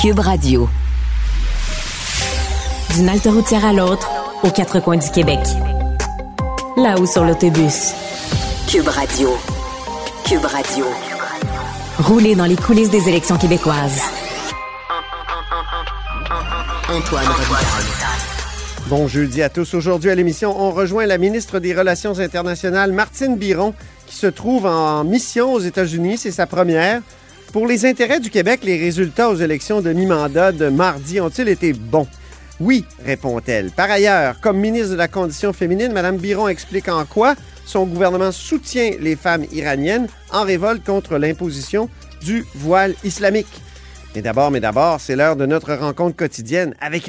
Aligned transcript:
Cube 0.00 0.20
Radio. 0.20 0.66
D'une 2.94 3.06
halte 3.10 3.26
routière 3.26 3.66
à 3.66 3.74
l'autre, 3.74 4.08
aux 4.42 4.48
quatre 4.48 4.80
coins 4.80 4.96
du 4.96 5.10
Québec. 5.10 5.40
Là-haut 6.78 7.04
sur 7.04 7.22
l'autobus. 7.22 7.92
Cube 8.66 8.88
Radio. 8.88 9.36
Cube 10.26 10.46
Radio. 10.46 10.86
Rouler 11.98 12.34
dans 12.34 12.46
les 12.46 12.56
coulisses 12.56 12.88
des 12.88 13.10
élections 13.10 13.36
québécoises. 13.36 14.00
Antoine. 16.88 17.26
Bon 18.86 19.06
jeudi 19.06 19.42
à 19.42 19.50
tous. 19.50 19.74
Aujourd'hui 19.74 20.08
à 20.08 20.14
l'émission, 20.14 20.58
on 20.58 20.70
rejoint 20.70 21.04
la 21.04 21.18
ministre 21.18 21.58
des 21.58 21.74
Relations 21.74 22.18
internationales, 22.20 22.92
Martine 22.92 23.36
Biron, 23.36 23.74
qui 24.06 24.16
se 24.16 24.28
trouve 24.28 24.64
en 24.64 25.04
mission 25.04 25.52
aux 25.52 25.60
États-Unis. 25.60 26.16
C'est 26.16 26.30
sa 26.30 26.46
première. 26.46 27.02
Pour 27.52 27.66
les 27.66 27.84
intérêts 27.84 28.20
du 28.20 28.30
Québec, 28.30 28.60
les 28.62 28.78
résultats 28.78 29.28
aux 29.28 29.34
élections 29.34 29.80
de 29.80 29.92
mi-mandat 29.92 30.52
de 30.52 30.68
mardi 30.68 31.20
ont-ils 31.20 31.48
été 31.48 31.72
bons? 31.72 32.06
Oui, 32.60 32.84
répond-elle. 33.04 33.72
Par 33.72 33.90
ailleurs, 33.90 34.40
comme 34.40 34.58
ministre 34.58 34.90
de 34.90 34.96
la 34.96 35.08
Condition 35.08 35.52
féminine, 35.52 35.92
Mme 35.92 36.18
Biron 36.18 36.46
explique 36.46 36.88
en 36.88 37.04
quoi 37.04 37.34
son 37.64 37.86
gouvernement 37.86 38.30
soutient 38.30 38.92
les 39.00 39.16
femmes 39.16 39.46
iraniennes 39.50 40.06
en 40.30 40.44
révolte 40.44 40.84
contre 40.84 41.18
l'imposition 41.18 41.88
du 42.22 42.44
voile 42.54 42.94
islamique. 43.02 43.60
Mais 44.14 44.22
d'abord, 44.22 44.52
mais 44.52 44.60
d'abord, 44.60 45.00
c'est 45.00 45.16
l'heure 45.16 45.34
de 45.34 45.46
notre 45.46 45.74
rencontre 45.74 46.14
quotidienne 46.14 46.76
avec 46.80 47.08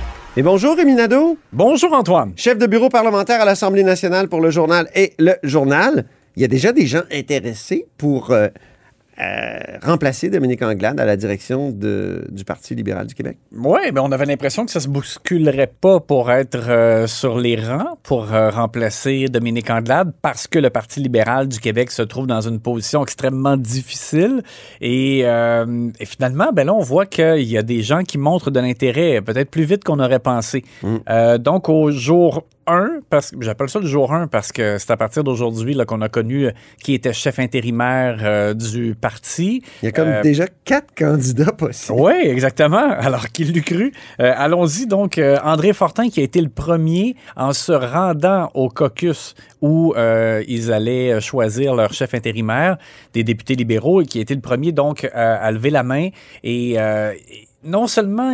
Et 0.37 0.43
bonjour 0.43 0.77
Rémi 0.77 0.93
Nadeau, 0.93 1.37
Bonjour, 1.51 1.91
Antoine. 1.93 2.31
chef 2.37 2.57
de 2.57 2.65
bureau 2.65 2.87
parlementaire 2.87 3.41
à 3.41 3.45
l'Assemblée 3.45 3.83
nationale 3.83 4.29
pour 4.29 4.39
le 4.39 4.49
journal 4.49 4.89
et 4.95 5.13
le 5.19 5.33
journal. 5.43 6.05
Il 6.37 6.41
y 6.41 6.45
a 6.45 6.47
déjà 6.47 6.71
des 6.71 6.85
gens 6.85 7.01
intéressés 7.11 7.85
pour 7.97 8.31
euh, 8.31 8.47
euh, 9.21 9.59
remplacer 9.83 10.29
Dominique 10.29 10.61
Anglade 10.61 10.99
à 10.99 11.05
la 11.05 11.15
direction 11.15 11.71
de- 11.71 12.25
du 12.31 12.43
Parti 12.43 12.75
libéral 12.75 13.07
du 13.07 13.13
Québec? 13.15 13.37
Oui, 13.55 13.79
mais 13.93 13.99
on 13.99 14.11
avait 14.11 14.25
l'impression 14.25 14.65
que 14.65 14.71
ça 14.71 14.79
se 14.79 14.87
bousculerait 14.87 15.71
pas 15.79 15.99
pour 15.99 16.31
être 16.31 16.69
euh, 16.69 17.07
sur 17.07 17.37
les 17.39 17.55
rangs, 17.55 17.97
pour 18.03 18.33
euh, 18.33 18.49
remplacer 18.49 19.25
Dominique 19.27 19.69
Anglade, 19.69 20.11
parce 20.21 20.47
que 20.47 20.59
le 20.59 20.69
Parti 20.69 20.99
libéral 21.01 21.47
du 21.47 21.59
Québec 21.59 21.91
se 21.91 22.01
trouve 22.01 22.27
dans 22.27 22.41
une 22.41 22.59
position 22.59 23.03
extrêmement 23.03 23.57
difficile. 23.57 24.41
Et, 24.79 25.21
euh, 25.25 25.89
et 25.99 26.05
finalement, 26.05 26.51
ben 26.53 26.65
là, 26.67 26.73
on 26.73 26.81
voit 26.81 27.05
qu'il 27.05 27.43
y 27.43 27.57
a 27.57 27.63
des 27.63 27.81
gens 27.83 28.03
qui 28.03 28.17
montrent 28.17 28.51
de 28.51 28.59
l'intérêt, 28.59 29.21
peut-être 29.21 29.49
plus 29.51 29.63
vite 29.63 29.83
qu'on 29.83 29.99
aurait 29.99 30.19
pensé. 30.19 30.63
Euh, 31.09 31.37
donc, 31.37 31.69
au 31.69 31.91
jour 31.91 32.45
1, 32.67 32.99
parce 33.09 33.31
que 33.31 33.37
j'appelle 33.41 33.69
ça 33.69 33.79
le 33.79 33.87
jour 33.87 34.13
1 34.13 34.27
parce 34.27 34.51
que 34.51 34.77
c'est 34.77 34.91
à 34.91 34.97
partir 34.97 35.23
d'aujourd'hui 35.23 35.73
là, 35.73 35.85
qu'on 35.85 36.01
a 36.01 36.09
connu 36.09 36.45
euh, 36.45 36.51
qui 36.83 36.93
était 36.93 37.13
chef 37.13 37.39
intérimaire 37.39 38.19
euh, 38.23 38.53
du 38.53 38.95
parti. 38.99 39.63
Il 39.81 39.85
y 39.85 39.87
a 39.89 39.91
comme 39.91 40.07
Euh, 40.07 40.21
déjà 40.21 40.45
quatre 40.65 40.93
candidats 40.95 41.51
possibles. 41.51 41.99
oui, 41.99 42.13
exactement. 42.23 42.77
Alors 42.99 43.27
qu'il 43.29 43.51
l'eût 43.53 43.61
cru. 43.63 43.93
Euh, 44.19 44.33
Allons-y 44.35 44.87
donc. 44.87 45.19
André 45.43 45.73
Fortin 45.73 46.09
qui 46.09 46.19
a 46.19 46.23
été 46.23 46.41
le 46.41 46.49
premier 46.49 47.15
en 47.35 47.53
se 47.53 47.71
rendant 47.71 48.49
au 48.53 48.69
caucus 48.69 49.35
où 49.61 49.93
ils 50.47 50.71
allaient 50.71 51.21
choisir 51.21 51.75
leur 51.75 51.93
chef 51.93 52.13
intérimaire 52.13 52.77
des 53.13 53.23
députés 53.23 53.55
libéraux 53.55 54.01
et 54.01 54.05
qui 54.05 54.19
a 54.19 54.21
été 54.21 54.33
le 54.35 54.41
premier 54.41 54.71
donc 54.71 55.09
à 55.13 55.51
lever 55.51 55.69
la 55.69 55.83
main. 55.83 56.09
Et 56.43 56.77
non 57.63 57.87
seulement... 57.87 58.33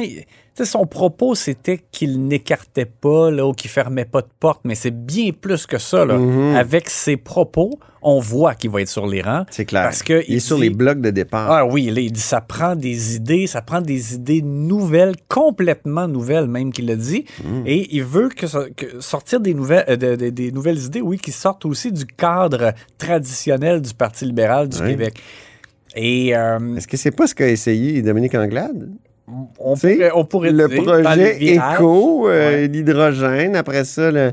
tu 0.57 0.65
sais, 0.65 0.71
son 0.71 0.87
propos, 0.87 1.35
c'était 1.35 1.79
qu'il 1.91 2.25
n'écartait 2.27 2.85
pas 2.87 3.29
là, 3.29 3.45
ou 3.45 3.51
qu'il 3.53 3.69
fermait 3.69 4.05
pas 4.05 4.21
de 4.21 4.27
porte, 4.39 4.61
mais 4.63 4.73
c'est 4.73 4.89
bien 4.91 5.29
plus 5.31 5.67
que 5.67 5.77
ça. 5.77 6.03
Là. 6.03 6.17
Mhm. 6.17 6.55
Avec 6.55 6.89
ses 6.89 7.15
propos, 7.15 7.77
on 8.01 8.19
voit 8.19 8.55
qu'il 8.55 8.71
va 8.71 8.81
être 8.81 8.87
sur 8.89 9.05
les 9.05 9.21
rangs. 9.21 9.45
C'est 9.51 9.65
clair. 9.65 9.83
Parce 9.83 10.01
que 10.01 10.23
il 10.27 10.35
est 10.35 10.39
sur 10.39 10.57
les 10.57 10.71
blocs 10.71 10.99
de 10.99 11.11
départ. 11.11 11.51
ah 11.51 11.65
oui, 11.65 11.85
il 11.95 12.11
dit 12.11 12.19
ça 12.19 12.41
prend 12.41 12.75
des 12.75 13.15
idées, 13.15 13.45
ça 13.45 13.61
prend 13.61 13.81
des 13.81 14.15
idées 14.15 14.41
nouvelles, 14.41 15.15
complètement 15.27 16.07
nouvelles 16.07 16.47
même 16.47 16.71
qu'il 16.73 16.87
le 16.87 16.95
dit, 16.95 17.25
et 17.67 17.95
il 17.95 18.03
veut 18.03 18.29
que, 18.29 18.47
ça- 18.47 18.65
que 18.75 18.99
sortir 18.99 19.39
des 19.39 19.53
nouvelles, 19.53 19.85
euh, 19.89 19.95
de- 19.95 20.15
de- 20.15 20.29
des 20.31 20.51
nouvelles 20.51 20.79
idées, 20.83 21.01
oui, 21.01 21.17
qui 21.19 21.31
sortent 21.31 21.65
aussi 21.65 21.91
du 21.91 22.05
cadre 22.05 22.73
traditionnel 22.97 23.81
du 23.81 23.93
Parti 23.93 24.25
libéral 24.25 24.69
du 24.69 24.81
Oui. 24.81 24.89
Québec. 24.89 25.19
Et 25.95 26.35
euh, 26.35 26.75
Est-ce 26.75 26.87
que 26.87 26.97
c'est 26.97 27.11
pas 27.11 27.27
ce 27.27 27.35
qu'a 27.35 27.47
essayé 27.47 28.01
Dominique 28.01 28.35
Anglade? 28.35 28.89
On, 29.27 29.75
pourrait, 29.75 30.11
on 30.15 30.25
pourrait 30.25 30.51
le 30.51 30.67
dire, 30.67 30.83
projet 30.83 31.43
éco, 31.43 32.27
euh, 32.29 32.51
Ouais. 32.61 32.67
l'hydrogène, 32.67 33.55
après 33.55 33.83
ça, 33.83 34.11
le 34.11 34.31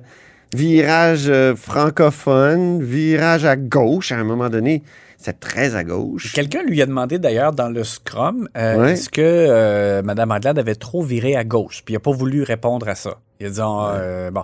virage 0.55 1.27
euh, 1.29 1.55
francophone, 1.57 2.83
virage 2.83 3.45
à 3.45 3.57
gauche, 3.57 4.13
à 4.13 4.17
un 4.17 4.25
moment 4.25 4.49
donné, 4.49 4.83
c'est 5.19 5.41
très 5.41 5.75
à 5.75 5.85
gauche. 5.85 6.33
Quelqu'un 6.33 6.63
lui 6.63 6.81
a 6.83 6.87
demandé 6.87 7.19
d'ailleurs 7.19 7.53
dans 7.53 7.69
le 7.69 7.83
Scrum 7.83 8.49
euh, 8.57 8.77
Ouais. 8.83 8.93
est-ce 8.93 9.09
que 9.09 10.01
Mme 10.03 10.31
Anglade 10.31 10.59
avait 10.59 10.75
trop 10.75 11.03
viré 11.03 11.35
à 11.35 11.45
gauche, 11.45 11.83
puis 11.85 11.95
il 11.95 11.97
n'a 11.97 12.01
pas 12.01 12.13
voulu 12.13 12.43
répondre 12.43 12.89
à 12.89 12.95
ça. 12.95 13.19
Il 13.41 13.47
a 13.47 13.51
dit 13.51 13.61
ah, 13.61 14.31
bon, 14.33 14.43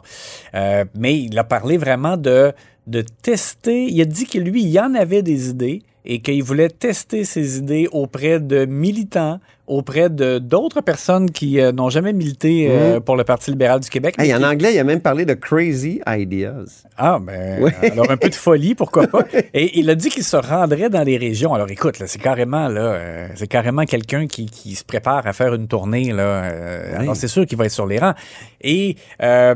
mais 0.98 1.18
il 1.20 1.38
a 1.38 1.44
parlé 1.44 1.76
vraiment 1.76 2.16
de 2.16 2.52
de 2.86 3.04
tester. 3.22 3.84
Il 3.84 4.00
a 4.00 4.04
dit 4.04 4.26
que 4.26 4.38
lui, 4.38 4.62
il 4.62 4.68
y 4.70 4.80
en 4.80 4.94
avait 4.94 5.22
des 5.22 5.48
idées 5.50 5.82
et 6.04 6.20
qu'il 6.22 6.42
voulait 6.42 6.70
tester 6.70 7.24
ses 7.24 7.58
idées 7.58 7.88
auprès 7.92 8.40
de 8.40 8.64
militants, 8.64 9.38
auprès 9.70 10.10
de 10.10 10.38
d'autres 10.38 10.80
personnes 10.80 11.30
qui 11.30 11.60
euh, 11.60 11.72
n'ont 11.72 11.90
jamais 11.90 12.12
milité 12.12 12.66
euh, 12.70 13.00
pour 13.00 13.16
le 13.16 13.24
Parti 13.24 13.50
libéral 13.52 13.80
du 13.80 13.88
Québec. 13.88 14.14
Hey, 14.18 14.34
en 14.34 14.38
qui- 14.38 14.44
anglais, 14.44 14.74
il 14.74 14.78
a 14.78 14.84
même 14.84 15.00
parlé 15.00 15.24
de 15.24 15.34
crazy 15.34 16.00
ideas. 16.06 16.84
ah, 16.98 17.18
ben, 17.20 17.58
Oui. 17.62 17.70
alors 17.90 18.10
un 18.10 18.16
peu 18.16 18.28
de 18.28 18.34
folie, 18.34 18.74
pourquoi 18.74 19.06
pas. 19.06 19.24
Et 19.54 19.78
il 19.78 19.88
a 19.90 19.94
dit 19.94 20.08
qu'il 20.10 20.24
se 20.24 20.36
rendrait 20.36 20.90
dans 20.90 21.02
les 21.02 21.16
régions. 21.16 21.54
Alors 21.54 21.70
écoute, 21.70 22.02
c'est 22.06 22.20
carrément, 22.20 22.68
là, 22.68 22.80
euh, 22.80 23.28
c'est 23.36 23.46
carrément 23.46 23.84
quelqu'un 23.84 24.26
qui, 24.26 24.46
qui 24.46 24.74
se 24.74 24.84
prépare 24.84 25.26
à 25.26 25.32
faire 25.32 25.54
une 25.54 25.68
tournée, 25.68 26.12
là. 26.12 26.42
Oui. 26.50 26.96
Alors 27.02 27.16
c'est 27.16 27.28
sûr 27.28 27.46
qu'il 27.46 27.56
va 27.56 27.66
être 27.66 27.70
sur 27.72 27.86
les 27.86 27.98
rangs. 27.98 28.14
Et, 28.62 28.96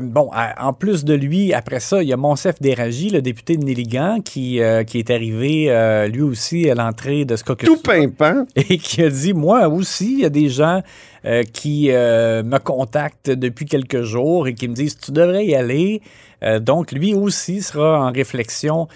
bon, 0.01 0.29
à- 0.33 0.65
en 0.65 0.73
plus 0.73 1.03
de 1.05 1.13
lui, 1.13 1.53
après 1.53 1.79
ça, 1.79 2.01
il 2.01 2.09
y 2.09 2.13
a 2.13 2.17
Monsef 2.17 2.61
Déragi, 2.61 3.09
le 3.09 3.21
député 3.21 3.57
de 3.57 3.63
Néligan, 3.65 4.19
qui, 4.23 4.59
qui 4.87 4.99
est 4.99 5.09
arrivé, 5.11 6.07
lui 6.11 6.21
aussi, 6.21 6.69
à 6.69 6.75
l'entrée 6.75 7.25
de 7.25 7.35
ce 7.35 7.43
caucus. 7.43 7.67
Tout 7.67 7.81
pimpant. 7.81 8.45
Et 8.55 8.77
qui 8.77 9.03
a 9.03 9.09
dit, 9.09 9.33
moi 9.33 9.67
aussi, 9.67 10.04
il 10.13 10.19
y 10.21 10.25
a 10.25 10.29
des 10.29 10.49
gens 10.49 10.81
euh, 11.25 11.43
qui 11.43 11.91
euh, 11.91 12.43
me 12.43 12.57
contactent 12.59 13.29
depuis 13.29 13.65
quelques 13.65 14.01
jours 14.01 14.47
et 14.47 14.53
qui 14.53 14.67
me 14.67 14.73
disent, 14.73 14.97
tu 14.97 15.11
devrais 15.11 15.45
y 15.45 15.55
aller. 15.55 16.01
Euh, 16.43 16.59
donc, 16.59 16.91
lui 16.91 17.13
aussi 17.13 17.61
sera 17.61 18.05
en 18.05 18.11
réflexion 18.11 18.87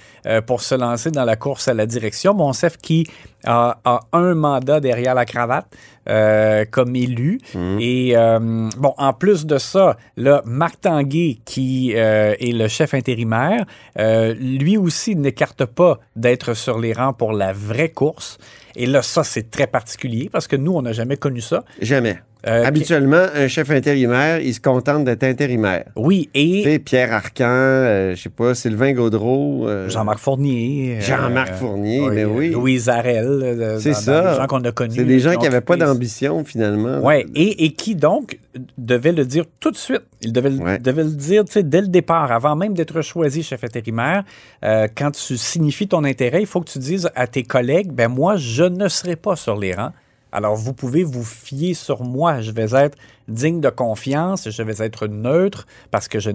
pour 0.46 0.62
se 0.62 0.76
lancer 0.76 1.12
dans 1.12 1.26
la 1.26 1.36
course 1.36 1.68
à 1.68 1.74
la 1.74 1.86
direction. 1.86 2.34
Monsef 2.34 2.78
qui 2.78 3.08
a, 3.46 3.80
a 3.86 4.02
un 4.14 4.36
mandat 4.36 4.80
derrière 4.80 5.16
la 5.16 5.26
cravate 5.26 5.66
euh, 6.10 6.66
comme 6.70 6.96
élu. 6.96 7.40
Et 7.80 8.18
euh, 8.18 8.70
bon, 8.78 8.94
en 8.98 9.14
plus 9.14 9.46
de 9.46 9.58
ça, 9.58 9.98
là, 10.18 10.42
Marc 10.46 10.82
Tanguay, 10.82 11.40
qui 11.46 11.94
euh, 11.96 12.36
est 12.40 12.54
le 12.54 12.68
chef 12.68 12.94
intérimaire, 12.94 13.66
euh, 13.98 14.34
lui 14.34 14.78
aussi 14.78 15.16
n'écarte 15.16 15.66
pas 15.66 16.00
d'être 16.16 16.54
sur 16.54 16.80
les 16.80 16.94
rangs 16.94 17.14
pour 17.14 17.34
la 17.34 17.54
vraie 17.54 17.90
course. 17.90 18.38
Et 18.76 18.86
là, 18.86 19.02
ça, 19.02 19.24
c'est 19.24 19.50
très 19.50 19.68
particulier 19.68 20.30
parce 20.32 20.48
que 20.48 20.56
nous, 20.56 20.74
on 20.74 20.82
n'a 20.82 20.94
jamais 20.94 21.18
connu 21.18 21.42
ça. 21.42 21.64
Jamais. 21.82 22.20
Euh, 22.48 22.64
Habituellement, 22.64 23.26
un 23.36 23.50
chef 23.50 23.70
intérimaire, 23.70 24.40
il 24.40 24.54
se 24.54 24.62
contente 24.62 25.04
d'être 25.04 25.26
intérimaire. 25.26 25.84
Oui, 25.98 26.30
Tu 26.34 26.40
et 26.40 26.64
sais, 26.64 26.80
Pierre 26.80 27.12
Arcan, 27.12 27.44
euh, 27.50 28.16
je 28.16 28.22
sais 28.22 28.30
pas, 28.30 28.56
Sylvain 28.56 28.94
Gaudreau. 28.94 29.68
euh, 29.68 29.90
Jean-Marc 29.90 30.20
Fournier. 30.20 30.96
euh, 30.98 31.02
Jean-Marc 31.02 31.56
Fournier, 31.56 32.10
ben 32.10 32.28
oui. 32.34 32.52
Louise 32.52 32.88
Arel. 32.88 33.76
C'est 33.82 33.94
ça. 33.94 34.32
les 34.32 34.38
gens 34.38 34.48
qu'on 34.48 34.64
a 34.64 34.72
connus. 34.72 34.96
C'est 34.96 35.04
des 35.04 35.20
gens 35.20 35.36
qui 35.36 35.44
n'avaient 35.44 35.60
pas 35.60 35.76
d'ambition. 35.76 36.46
finalement. 36.46 37.00
Oui, 37.04 37.26
et, 37.36 37.66
et 37.66 37.72
qui 37.74 37.96
donc 37.96 38.40
devait 38.78 39.12
le 39.12 39.26
dire 39.26 39.44
tout 39.60 39.72
de 39.72 39.78
suite. 39.78 40.04
Il 40.22 40.32
devait, 40.32 40.50
le- 40.52 40.58
Ouais. 40.60 40.78
devait 40.80 41.04
le 41.04 41.12
dire 41.12 41.44
tu 41.44 41.52
sais, 41.52 41.64
dès 41.64 41.82
le 41.82 41.88
départ, 41.88 42.32
avant 42.32 42.56
même 42.56 42.74
d'être 42.74 43.02
choisi 43.02 43.44
chef 43.44 43.66
intérimaire. 43.66 44.24
Quand 44.64 45.12
tu 45.12 45.36
signifies 45.36 45.90
ton 45.90 46.06
intérêt, 46.06 46.40
il 46.42 46.48
faut 46.48 46.62
que 46.62 46.70
tu 46.70 46.80
dises 46.80 47.10
à 47.16 47.28
tes 47.28 47.44
collègues, 47.44 47.92
ben 47.92 48.08
moi, 48.08 48.38
je 48.38 48.64
ne 48.64 48.88
serai 48.88 49.18
pas 49.18 49.36
sur 49.36 49.58
les 49.58 49.74
rangs. 49.74 49.92
Alors, 50.32 50.56
vous 50.56 50.74
pouvez 50.74 51.04
vous 51.04 51.24
fier 51.24 51.74
sur 51.74 52.04
moi. 52.04 52.42
Je 52.42 52.52
vais 52.52 52.74
être 52.76 52.98
digne 53.28 53.62
de 53.62 53.70
confiance, 53.70 54.50
je 54.50 54.64
vais 54.64 54.84
être 54.84 55.08
neutre 55.08 55.66
parce 55.92 56.08
que 56.08 56.20
je 56.20 56.32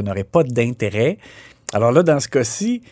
n'aurai 0.00 0.24
pas 0.24 0.42
d'intérêt. 0.44 1.18
Alors 1.72 1.92
là, 1.92 2.02
dans 2.02 2.20
ce 2.20 2.28
cas-ci, 2.28 2.82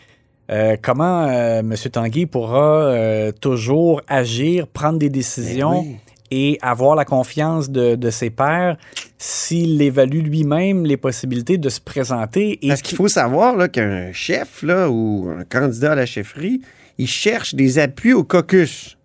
euh, 0.51 0.75
comment 0.81 1.25
euh, 1.27 1.59
M. 1.59 1.73
Tanguy 1.91 2.25
pourra 2.25 2.83
euh, 2.83 3.31
toujours 3.31 4.01
agir, 4.07 4.67
prendre 4.67 4.99
des 4.99 5.09
décisions 5.09 5.83
Ben 5.83 5.87
oui. 5.87 5.97
et 6.31 6.59
avoir 6.61 6.95
la 6.95 7.05
confiance 7.05 7.69
de, 7.69 7.95
de 7.95 8.09
ses 8.09 8.29
pairs 8.29 8.77
s'il 9.17 9.81
évalue 9.81 10.21
lui-même 10.21 10.85
les 10.85 10.97
possibilités 10.97 11.57
de 11.57 11.69
se 11.69 11.79
présenter. 11.79 12.59
Et 12.61 12.67
Parce 12.67 12.81
qu'il 12.81 12.97
faut 12.97 13.07
savoir 13.07 13.71
qu'un 13.71 14.11
chef 14.11 14.63
là, 14.63 14.89
ou 14.89 15.29
un 15.29 15.45
candidat 15.45 15.93
à 15.93 15.95
la 15.95 16.05
chefferie, 16.05 16.61
il 16.97 17.07
cherche 17.07 17.55
des 17.55 17.79
appuis 17.79 18.13
au 18.13 18.25
caucus. 18.25 18.97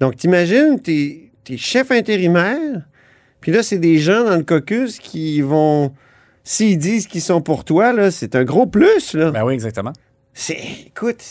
Donc, 0.00 0.16
t'imagines, 0.16 0.80
t'es 0.80 1.30
es 1.48 1.56
chef 1.56 1.90
intérimaire, 1.90 2.82
puis 3.40 3.52
là, 3.52 3.62
c'est 3.62 3.78
des 3.78 3.98
gens 3.98 4.24
dans 4.24 4.36
le 4.36 4.44
caucus 4.44 4.98
qui 4.98 5.40
vont... 5.40 5.92
S'ils 6.42 6.78
disent 6.78 7.06
qu'ils 7.06 7.20
sont 7.20 7.42
pour 7.42 7.64
toi, 7.64 7.92
là, 7.92 8.10
c'est 8.10 8.34
un 8.34 8.44
gros 8.44 8.66
plus. 8.66 9.14
Là. 9.14 9.30
Ben 9.30 9.44
oui, 9.44 9.54
exactement. 9.54 9.92
C'est, 10.32 10.58
écoute, 10.86 11.22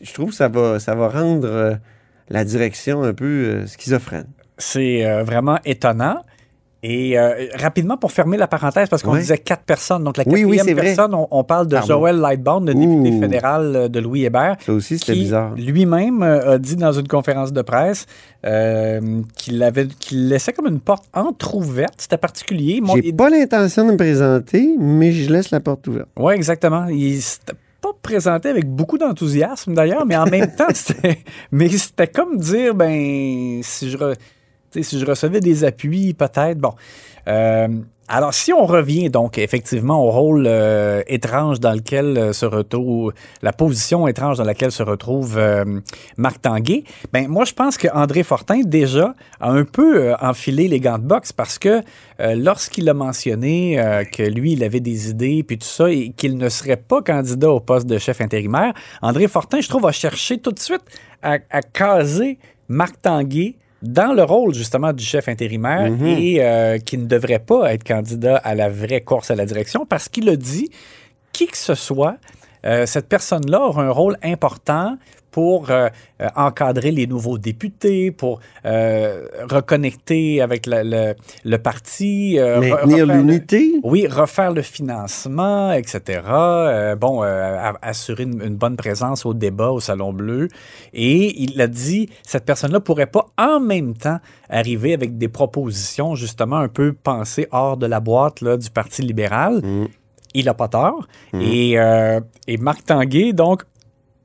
je 0.00 0.12
trouve 0.12 0.30
que 0.30 0.34
ça 0.34 0.48
va, 0.48 0.80
ça 0.80 0.94
va 0.94 1.08
rendre 1.08 1.46
euh, 1.46 1.74
la 2.28 2.44
direction 2.44 3.02
un 3.02 3.12
peu 3.12 3.24
euh, 3.24 3.66
schizophrène. 3.66 4.26
C'est 4.58 5.04
euh, 5.04 5.22
vraiment 5.22 5.58
étonnant. 5.64 6.24
Et 6.86 7.18
euh, 7.18 7.46
rapidement, 7.54 7.96
pour 7.96 8.12
fermer 8.12 8.36
la 8.36 8.46
parenthèse, 8.46 8.90
parce 8.90 9.02
qu'on 9.02 9.16
disait 9.16 9.38
quatre 9.38 9.62
personnes. 9.62 10.04
Donc, 10.04 10.18
la 10.18 10.24
quatrième 10.24 10.76
personne, 10.76 11.14
on, 11.14 11.42
parle 11.42 11.66
de 11.66 11.78
Joël 11.86 12.16
Lightbound, 12.16 12.68
le 12.68 12.74
député 12.74 13.18
fédéral 13.18 13.72
euh, 13.74 13.88
de 13.88 14.00
Louis 14.00 14.26
Hébert. 14.26 14.56
Ça 14.60 14.72
aussi, 14.74 14.98
c'était 14.98 15.14
bizarre. 15.14 15.54
Lui-même 15.56 16.22
a 16.22 16.58
dit 16.58 16.76
dans 16.76 16.92
une 16.92 17.08
conférence 17.08 17.54
de 17.54 17.62
presse 17.62 18.04
qu'il 18.42 19.62
avait 19.62 19.86
qu'il 19.86 20.28
laissait 20.28 20.52
comme 20.52 20.66
une 20.66 20.80
porte 20.80 21.04
entrouverte. 21.14 21.94
C'était 21.96 22.18
particulier. 22.18 22.82
J'ai 23.02 23.14
pas 23.14 23.30
l'intention 23.30 23.86
de 23.86 23.92
me 23.92 23.96
présenter, 23.96 24.76
mais 24.78 25.12
je 25.12 25.32
laisse 25.32 25.50
la 25.50 25.60
porte 25.60 25.86
ouverte. 25.86 26.08
Oui, 26.18 26.34
exactement. 26.34 26.86
Il 26.88 27.18
pas 27.80 27.96
présenté 28.02 28.48
avec 28.48 28.66
beaucoup 28.66 28.96
d'enthousiasme 28.96 29.74
d'ailleurs, 29.74 30.06
mais 30.06 30.16
en 30.16 30.24
même 30.24 30.54
temps, 30.58 30.68
c'était, 30.72 31.18
mais 31.50 31.68
c'était 31.68 32.06
comme 32.06 32.38
dire, 32.38 32.74
ben, 32.74 33.60
si 33.62 33.90
je, 33.90 33.96
si 34.82 34.98
je 34.98 35.06
recevais 35.06 35.40
des 35.40 35.64
appuis, 35.64 36.14
peut-être, 36.14 36.58
bon. 36.58 36.74
Euh, 37.28 37.68
alors, 38.06 38.34
si 38.34 38.52
on 38.52 38.66
revient 38.66 39.08
donc 39.08 39.38
effectivement 39.38 40.04
au 40.04 40.10
rôle 40.10 40.44
euh, 40.46 41.02
étrange 41.06 41.58
dans 41.58 41.72
lequel 41.72 42.18
euh, 42.18 42.32
se 42.34 42.44
retrouve, 42.44 43.14
la 43.40 43.54
position 43.54 44.06
étrange 44.06 44.36
dans 44.36 44.44
laquelle 44.44 44.72
se 44.72 44.82
retrouve 44.82 45.40
Marc 46.18 46.42
Tanguay, 46.42 46.84
ben 47.14 47.28
moi 47.28 47.46
je 47.46 47.54
pense 47.54 47.78
que 47.78 47.88
André 47.94 48.22
Fortin 48.22 48.60
déjà 48.60 49.14
a 49.40 49.50
un 49.50 49.64
peu 49.64 50.12
enfilé 50.20 50.68
les 50.68 50.80
gants 50.80 50.98
de 50.98 51.04
boxe 51.04 51.32
parce 51.32 51.58
que 51.58 51.80
lorsqu'il 52.18 52.88
a 52.90 52.94
mentionné 52.94 54.04
que 54.12 54.22
lui 54.22 54.52
il 54.52 54.64
avait 54.64 54.80
des 54.80 55.08
idées 55.08 55.42
puis 55.42 55.58
tout 55.58 55.66
ça 55.66 55.90
et 55.90 56.10
qu'il 56.10 56.36
ne 56.36 56.48
serait 56.50 56.76
pas 56.76 57.00
candidat 57.00 57.50
au 57.50 57.60
poste 57.60 57.86
de 57.86 57.96
chef 57.96 58.20
intérimaire, 58.20 58.74
André 59.00 59.28
Fortin 59.28 59.60
je 59.60 59.68
trouve 59.68 59.86
a 59.86 59.92
cherché 59.92 60.38
tout 60.38 60.52
de 60.52 60.58
suite 60.58 60.84
à, 61.22 61.38
à 61.50 61.62
caser 61.62 62.38
Marc 62.68 63.00
Tanguay 63.00 63.56
dans 63.84 64.14
le 64.14 64.22
rôle 64.22 64.54
justement 64.54 64.92
du 64.92 65.04
chef 65.04 65.28
intérimaire 65.28 65.90
mhm. 65.90 66.06
et 66.06 66.36
euh, 66.40 66.78
qui 66.78 66.98
ne 66.98 67.06
devrait 67.06 67.38
pas 67.38 67.72
être 67.72 67.84
candidat 67.84 68.36
à 68.36 68.54
la 68.54 68.68
vraie 68.68 69.02
course 69.02 69.30
à 69.30 69.34
la 69.34 69.46
direction 69.46 69.86
parce 69.86 70.08
qu'il 70.08 70.28
a 70.28 70.36
dit 70.36 70.70
qui 71.32 71.46
que 71.46 71.56
ce 71.56 71.74
soit, 71.74 72.16
euh, 72.64 72.86
cette 72.86 73.08
personne-là 73.08 73.60
aura 73.60 73.82
un 73.82 73.90
rôle 73.90 74.16
important 74.22 74.96
pour 75.34 75.68
euh, 75.68 75.88
euh, 76.22 76.28
encadrer 76.36 76.92
les 76.92 77.08
nouveaux 77.08 77.38
députés, 77.38 78.12
pour 78.12 78.38
euh, 78.64 79.26
reconnecter 79.50 80.40
avec 80.40 80.68
le, 80.68 81.56
parti. 81.56 82.38
Maintenir 82.38 83.06
l'unité? 83.06 83.72
Oui, 83.82 84.06
refaire 84.06 84.52
le 84.52 84.62
financement, 84.62 85.72
etc. 85.72 86.20
bon, 87.00 87.22
assurer 87.82 88.22
une, 88.22 88.54
bonne 88.54 88.76
présence 88.76 89.26
au 89.26 89.34
débat 89.34 89.72
au 89.72 89.80
Salon 89.80 90.12
Bleu. 90.12 90.46
Et 90.92 91.42
il 91.42 91.60
a 91.60 91.66
dit, 91.66 92.08
cette 92.22 92.44
personne-là 92.44 92.78
pourrait 92.78 93.06
pas 93.06 93.26
en 93.36 93.58
même 93.58 93.94
temps 93.96 94.20
arriver 94.48 94.94
avec 94.94 95.18
des 95.18 95.28
propositions 95.28 96.14
justement 96.14 96.58
un 96.58 96.68
peu 96.68 96.92
pensées 96.92 97.48
hors 97.50 97.76
de 97.76 97.86
la 97.86 97.98
boîte 97.98 98.40
là, 98.40 98.56
du 98.56 98.70
Parti 98.70 99.02
libéral. 99.02 99.62
Mm. 99.64 99.86
Il 100.34 100.46
n'a 100.46 100.54
pas 100.54 100.68
tort. 100.68 101.06
Mm. 101.32 101.40
Et, 101.40 101.78
et, 102.46 102.56
Marc 102.58 102.84
Tanguay, 102.84 103.32
donc, 103.32 103.62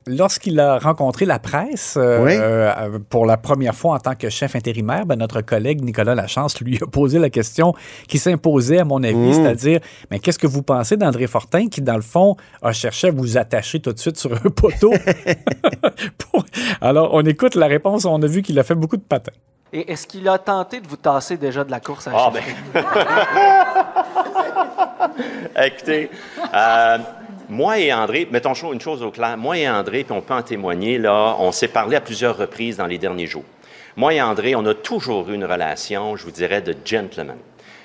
lorsqu'il 0.06 0.58
a 0.60 0.78
rencontré 0.78 1.24
la 1.24 1.38
presse 1.38 1.94
euh, 1.96 2.26
euh, 2.26 2.98
pour 3.08 3.26
la 3.26 3.36
première 3.36 3.74
fois 3.74 3.94
en 3.94 3.98
tant 3.98 4.14
que 4.14 4.28
chef 4.28 4.56
intérimaire, 4.56 5.06
ben, 5.06 5.16
notre 5.16 5.40
collègue 5.40 5.82
Nicolas 5.82 6.14
Lachance 6.14 6.60
lui 6.60 6.78
a 6.82 6.86
posé 6.86 7.18
la 7.18 7.30
question 7.30 7.74
qui 8.08 8.18
s'imposait, 8.18 8.78
à 8.78 8.84
mon 8.84 9.02
avis, 9.02 9.16
mmh. 9.16 9.34
c'est-à-dire, 9.34 9.80
mais 10.10 10.18
qu'est-ce 10.18 10.38
que 10.38 10.46
vous 10.46 10.62
pensez 10.62 10.96
d'André 10.96 11.26
Fortin 11.26 11.68
qui, 11.68 11.82
dans 11.82 11.96
le 11.96 12.02
fond, 12.02 12.36
a 12.62 12.72
cherché 12.72 13.08
à 13.08 13.10
vous 13.10 13.36
attacher 13.36 13.80
tout 13.80 13.92
de 13.92 13.98
suite 13.98 14.18
sur 14.18 14.32
un 14.32 14.50
poteau? 14.50 14.92
Alors, 16.80 17.10
on 17.12 17.22
écoute 17.22 17.54
la 17.54 17.66
réponse. 17.66 18.04
On 18.04 18.22
a 18.22 18.26
vu 18.26 18.42
qu'il 18.42 18.58
a 18.58 18.62
fait 18.62 18.74
beaucoup 18.74 18.96
de 18.96 19.02
patins. 19.02 19.32
Et 19.72 19.92
est-ce 19.92 20.06
qu'il 20.06 20.28
a 20.28 20.36
tenté 20.38 20.80
de 20.80 20.88
vous 20.88 20.96
tasser 20.96 21.36
déjà 21.36 21.62
de 21.62 21.70
la 21.70 21.78
course 21.78 22.08
à 22.08 22.12
ah, 22.12 22.32
ben... 22.32 22.42
Écoutez, 25.56 26.10
euh, 26.54 26.98
moi 27.48 27.78
et 27.78 27.92
André, 27.92 28.28
mettons 28.30 28.54
une 28.72 28.80
chose 28.80 29.02
au 29.02 29.10
clair, 29.10 29.36
moi 29.36 29.58
et 29.58 29.68
André, 29.68 30.04
puis 30.04 30.12
on 30.12 30.20
peut 30.20 30.34
en 30.34 30.42
témoigner, 30.42 30.98
là, 30.98 31.36
on 31.38 31.52
s'est 31.52 31.68
parlé 31.68 31.96
à 31.96 32.00
plusieurs 32.00 32.36
reprises 32.36 32.76
dans 32.76 32.86
les 32.86 32.98
derniers 32.98 33.26
jours. 33.26 33.44
Moi 33.96 34.14
et 34.14 34.22
André, 34.22 34.54
on 34.54 34.64
a 34.66 34.74
toujours 34.74 35.28
eu 35.30 35.34
une 35.34 35.44
relation, 35.44 36.16
je 36.16 36.24
vous 36.24 36.30
dirais, 36.30 36.60
de 36.60 36.74
gentleman. 36.84 37.36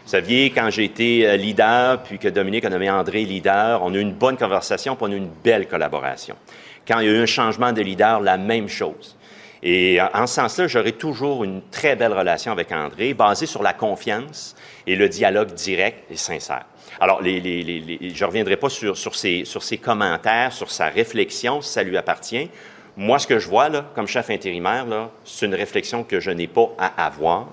Vous 0.06 0.12
saviez, 0.12 0.52
quand 0.52 0.70
j'ai 0.70 0.84
été 0.84 1.28
euh, 1.28 1.36
leader, 1.36 2.04
puis 2.04 2.20
que 2.20 2.28
Dominique 2.28 2.66
a 2.66 2.70
nommé 2.70 2.90
André 2.90 3.26
leader, 3.26 3.82
on 3.84 3.92
a 3.94 3.98
eu 3.98 4.02
une 4.02 4.14
bonne 4.14 4.38
conversation, 4.38 4.96
puis 4.96 5.06
on 5.08 5.12
a 5.12 5.16
eu 5.16 5.18
une 5.18 5.32
belle 5.44 5.68
collaboration. 5.68 6.36
Quand 6.88 7.00
il 7.00 7.08
y 7.08 7.10
a 7.10 7.14
eu 7.14 7.22
un 7.22 7.26
changement 7.26 7.74
de 7.74 7.82
leader, 7.82 8.20
la 8.20 8.38
même 8.38 8.70
chose. 8.70 9.18
Et 9.64 10.00
euh, 10.00 10.06
en 10.14 10.28
ce 10.28 10.36
sens-là, 10.36 10.68
j'aurai 10.68 10.92
toujours 10.92 11.44
une 11.44 11.62
très 11.72 11.96
belle 11.96 12.14
relation 12.14 12.52
avec 12.52 12.72
André, 12.72 13.16
basée 13.16 13.48
sur 13.48 13.64
la 13.64 13.74
confiance 13.74 14.56
et 14.86 14.96
le 14.96 15.10
dialogue 15.10 15.54
direct 15.54 16.04
et 16.12 16.18
sincère. 16.18 16.66
Alors, 17.00 17.22
je 17.24 17.30
ne 17.30 18.26
reviendrai 18.26 18.58
pas 18.58 18.70
sur, 18.70 19.16
ses, 19.16 19.78
commentaires, 19.82 20.54
sur 20.54 20.72
sa 20.72 20.88
réflexion, 20.88 21.62
si 21.62 21.72
ça 21.72 21.84
lui 21.84 21.98
appartient. 21.98 22.50
Moi, 22.98 23.20
ce 23.20 23.28
que 23.28 23.40
je 23.40 23.50
vois, 23.50 23.70
là, 23.70 23.92
comme 23.96 24.08
chef 24.08 24.30
intérimaire, 24.30 24.86
c'est 25.26 25.46
une 25.46 25.56
réflexion 25.56 26.04
que 26.04 26.20
je 26.20 26.32
n'ai 26.32 26.48
pas 26.48 26.74
à 26.78 27.06
avoir. 27.06 27.50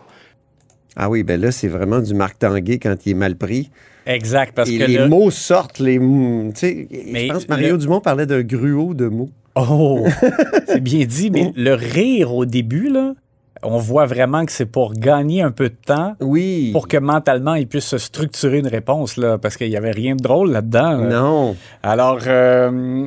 Ah 0.94 1.08
oui, 1.08 1.22
ben 1.22 1.40
là, 1.40 1.50
c'est 1.50 1.68
vraiment 1.68 2.00
du 2.00 2.14
Marc 2.14 2.38
Tanguay 2.38 2.78
quand 2.78 2.94
il 3.06 3.12
est 3.12 3.14
mal 3.14 3.36
pris. 3.36 3.70
Exact, 4.06 4.54
parce 4.54 4.70
que 4.70 4.84
les 4.84 5.06
mots 5.06 5.30
sortent, 5.30 5.78
les 5.78 5.94
je 5.94 7.28
pense 7.28 7.44
que 7.44 7.48
Mario 7.48 7.76
Dumont 7.76 8.00
parlait 8.00 8.26
d'un 8.26 8.42
gruau 8.42 8.94
de 8.94 9.06
mots. 9.06 9.30
Oh, 9.54 10.06
c'est 10.66 10.82
bien 10.82 11.04
dit, 11.04 11.30
mais 11.30 11.52
le 11.56 11.74
rire 11.74 12.34
au 12.34 12.44
début, 12.44 12.88
là, 12.88 13.14
on 13.62 13.78
voit 13.78 14.06
vraiment 14.06 14.44
que 14.44 14.52
c'est 14.52 14.66
pour 14.66 14.92
gagner 14.94 15.42
un 15.42 15.50
peu 15.50 15.68
de 15.68 15.76
temps. 15.86 16.14
Oui. 16.20 16.70
Pour 16.72 16.88
que 16.88 16.96
mentalement, 16.96 17.54
il 17.54 17.66
puisse 17.66 17.86
se 17.86 17.98
structurer 17.98 18.58
une 18.58 18.66
réponse, 18.66 19.16
là, 19.16 19.38
parce 19.38 19.56
qu'il 19.56 19.70
n'y 19.70 19.76
avait 19.76 19.90
rien 19.90 20.16
de 20.16 20.22
drôle 20.22 20.50
là-dedans. 20.50 20.98
Non. 20.98 21.56
Alors, 21.82 22.18
euh, 22.26 23.06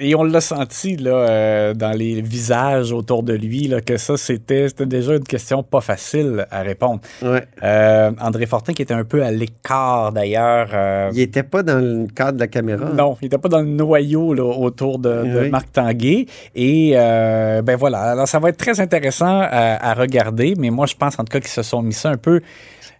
et 0.00 0.16
on 0.16 0.24
l'a 0.24 0.40
senti 0.40 0.96
là, 0.96 1.10
euh, 1.10 1.74
dans 1.74 1.96
les 1.96 2.20
visages 2.20 2.90
autour 2.92 3.22
de 3.22 3.32
lui 3.32 3.68
là, 3.68 3.80
que 3.80 3.96
ça, 3.96 4.16
c'était, 4.16 4.66
déjà 4.80 5.14
une 5.14 5.24
question 5.24 5.62
pas 5.62 5.80
facile 5.80 6.46
à 6.50 6.62
répondre. 6.62 7.00
Ouais. 7.22 7.44
Euh, 7.62 8.10
André 8.20 8.46
Fortin, 8.46 8.72
qui 8.72 8.82
était 8.82 8.94
un 8.94 9.04
peu 9.04 9.22
à 9.22 9.30
l'écart 9.30 10.10
d'ailleurs. 10.10 10.70
Euh, 10.74 11.10
il 11.12 11.18
n'était 11.18 11.44
pas 11.44 11.62
dans 11.62 11.78
le 11.78 12.08
cadre 12.08 12.32
de 12.32 12.40
la 12.40 12.48
caméra. 12.48 12.86
Non, 12.86 13.16
il 13.20 13.26
n'était 13.26 13.38
pas 13.38 13.48
dans 13.48 13.60
le 13.60 13.66
noyau 13.66 14.34
là, 14.34 14.42
autour 14.42 14.98
de, 14.98 15.48
Marc 15.48 15.70
Tanguay. 15.72 16.26
Et 16.56 16.94
ben 16.94 17.76
voilà, 17.76 18.00
alors 18.00 18.26
ça 18.28 18.40
va 18.40 18.48
être 18.48 18.56
très 18.56 18.80
intéressant 18.80 19.40
à, 19.42 19.90
à 19.90 19.94
regarder, 19.94 20.54
mais 20.58 20.70
moi 20.70 20.86
je 20.86 20.94
pense 20.94 21.18
en 21.18 21.24
tout 21.24 21.30
cas 21.30 21.40
qu'ils 21.40 21.48
se 21.48 21.62
sont 21.62 21.82
mis 21.82 21.92
ça 21.92 22.10
un 22.10 22.16
peu 22.16 22.40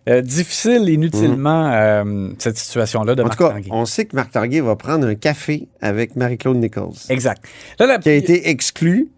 euh, 0.09 0.21
difficile 0.21 0.89
inutilement, 0.89 1.65
mhm. 1.65 2.31
euh, 2.31 2.35
cette 2.39 2.59
situation-là 2.59 3.15
de 3.15 3.23
en 3.23 3.27
Marc 3.27 3.39
tout 3.39 3.49
cas, 3.49 3.57
On 3.71 3.87
sait 3.87 4.05
que 4.05 4.15
Marc 4.15 4.33
Tanguay 4.33 4.61
va 4.61 4.77
prendre 4.77 5.07
un 5.07 5.15
café 5.15 5.69
avec 5.81 6.15
Marie-Claude 6.17 6.59
Nichols. 6.59 6.93
Exact. 7.09 7.45
Qui 7.79 8.09
a 8.09 8.13
été 8.13 8.51
exclu. 8.51 9.09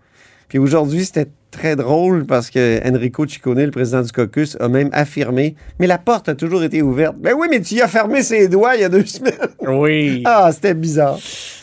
Puis 0.49 0.59
aujourd'hui, 0.59 1.05
c'était 1.05 1.27
très 1.57 1.75
drôle 1.75 2.27
parce 2.27 2.51
que 2.51 2.81
Enrico 2.87 3.27
Ciccone, 3.27 3.65
le 3.65 3.71
président 3.71 4.03
du 4.03 4.13
caucus, 4.13 4.57
a 4.61 4.69
même 4.69 4.91
affirmé 4.93 5.57
Mais 5.79 5.87
la 5.87 5.99
porte 5.99 6.29
a 6.29 6.35
toujours 6.35 6.63
été 6.63 6.83
ouverte. 6.83 7.17
Ben 7.19 7.35
oui, 7.37 7.49
mais 7.51 7.61
tu 7.61 7.75
y 7.75 7.81
as 7.81 7.89
fermé 7.89 8.23
ses 8.23 8.49
doigts 8.49 8.77
il 8.77 8.83
y 8.83 8.85
a 8.85 8.89
deux 8.89 9.07
semaines. 9.07 9.35
Oui. 9.67 10.23
ah, 10.25 10.51
c'était 10.53 10.75
bizarre. 10.75 11.19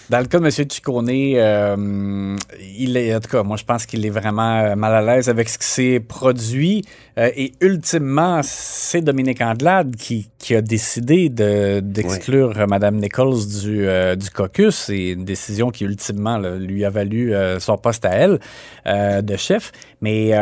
Dans 0.10 0.20
le 0.20 0.26
cas 0.26 0.40
de 0.40 0.46
M. 0.46 0.52
Ciccone, 0.52 1.10
euh, 1.10 2.38
il 2.78 2.98
est, 2.98 3.16
en 3.16 3.20
tout 3.20 3.30
cas, 3.30 3.42
moi, 3.42 3.56
je 3.56 3.64
pense 3.64 3.86
qu'il 3.86 4.06
est 4.06 4.10
vraiment 4.10 4.60
euh, 4.60 4.76
mal 4.76 4.94
à 4.94 5.02
l'aise 5.02 5.30
avec 5.30 5.48
ce 5.48 5.58
qui 5.58 5.66
s'est 5.66 6.00
produit. 6.00 6.84
Euh, 7.18 7.32
et 7.36 7.54
ultimement, 7.62 8.42
c'est 8.44 9.02
Dominique 9.02 9.42
Andelade 9.42 9.96
qui, 9.96 10.30
qui 10.38 10.56
a 10.56 10.62
décidé 10.62 11.30
d'exclure 11.30 12.54
de, 12.54 12.66
Mme 12.66 12.98
Nichols 12.98 13.48
du, 13.62 13.88
du 14.18 14.30
caucus. 14.30 14.76
C'est 14.76 15.10
une 15.10 15.26
décision 15.26 15.72
qui, 15.72 15.86
ultimement, 15.86 16.38
lui 16.38 16.84
a 16.84 16.90
valu 16.90 17.34
son 17.60 17.78
poste 17.78 18.06
à 18.06 18.10
elle 18.10 18.40
de 18.86 19.36
chef. 19.38 19.72
Mais 20.02 20.34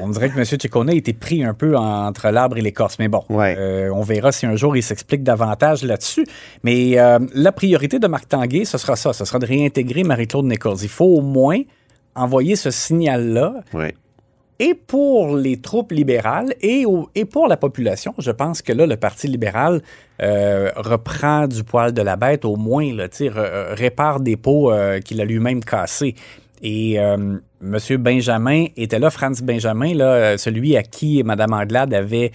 on 0.00 0.08
dirait 0.08 0.30
que 0.30 0.38
M. 0.38 0.44
Ciccone 0.44 0.90
a 0.90 0.94
été 0.94 1.12
pris 1.12 1.44
un 1.44 1.54
peu 1.54 1.76
entre 1.76 2.30
l'arbre 2.30 2.56
et 2.58 2.60
l'écorce. 2.60 2.98
Mais 2.98 3.08
bon, 3.08 3.24
on 3.28 4.02
verra 4.02 4.32
si 4.32 4.46
un 4.46 4.56
jour 4.56 4.76
il 4.76 4.82
s'explique 4.82 5.22
davantage 5.22 5.82
là-dessus. 5.82 6.26
Mais 6.62 6.96
la 7.34 7.52
priorité 7.52 7.98
de 7.98 8.06
Marc 8.06 8.28
Tanguay, 8.28 8.64
ce 8.64 8.78
sera 8.78 8.96
ça. 8.96 9.12
Ce 9.12 9.24
sera 9.24 9.38
de 9.38 9.46
réintégrer 9.46 10.04
Marie-Claude 10.04 10.46
Nichols. 10.46 10.78
Il 10.82 10.88
faut 10.88 11.04
au 11.04 11.22
moins 11.22 11.60
envoyer 12.14 12.56
ce 12.56 12.70
signal-là. 12.70 13.54
et 14.58 14.74
pour 14.74 15.36
les 15.36 15.60
troupes 15.60 15.92
libérales 15.92 16.54
et, 16.60 16.84
et 17.14 17.24
pour 17.24 17.48
la 17.48 17.56
population. 17.56 18.14
Je 18.18 18.30
pense 18.30 18.62
que 18.62 18.72
là, 18.72 18.86
le 18.86 18.96
Parti 18.96 19.26
libéral 19.26 19.82
euh, 20.22 20.70
reprend 20.76 21.46
du 21.48 21.64
poil 21.64 21.92
de 21.92 22.02
la 22.02 22.16
bête, 22.16 22.44
au 22.44 22.56
moins, 22.56 22.92
là, 22.94 23.08
répare 23.74 24.20
des 24.20 24.36
pots 24.36 24.70
euh, 24.70 25.00
qu'il 25.00 25.20
a 25.20 25.24
lui-même 25.24 25.64
cassés. 25.64 26.14
Et 26.62 26.98
euh, 26.98 27.16
M. 27.62 27.78
Benjamin 27.98 28.66
était 28.76 28.98
là, 28.98 29.10
Franz 29.10 29.42
Benjamin, 29.42 29.94
là, 29.94 30.38
celui 30.38 30.76
à 30.76 30.82
qui 30.82 31.22
Mme 31.22 31.52
Anglade 31.52 31.94
avait 31.94 32.32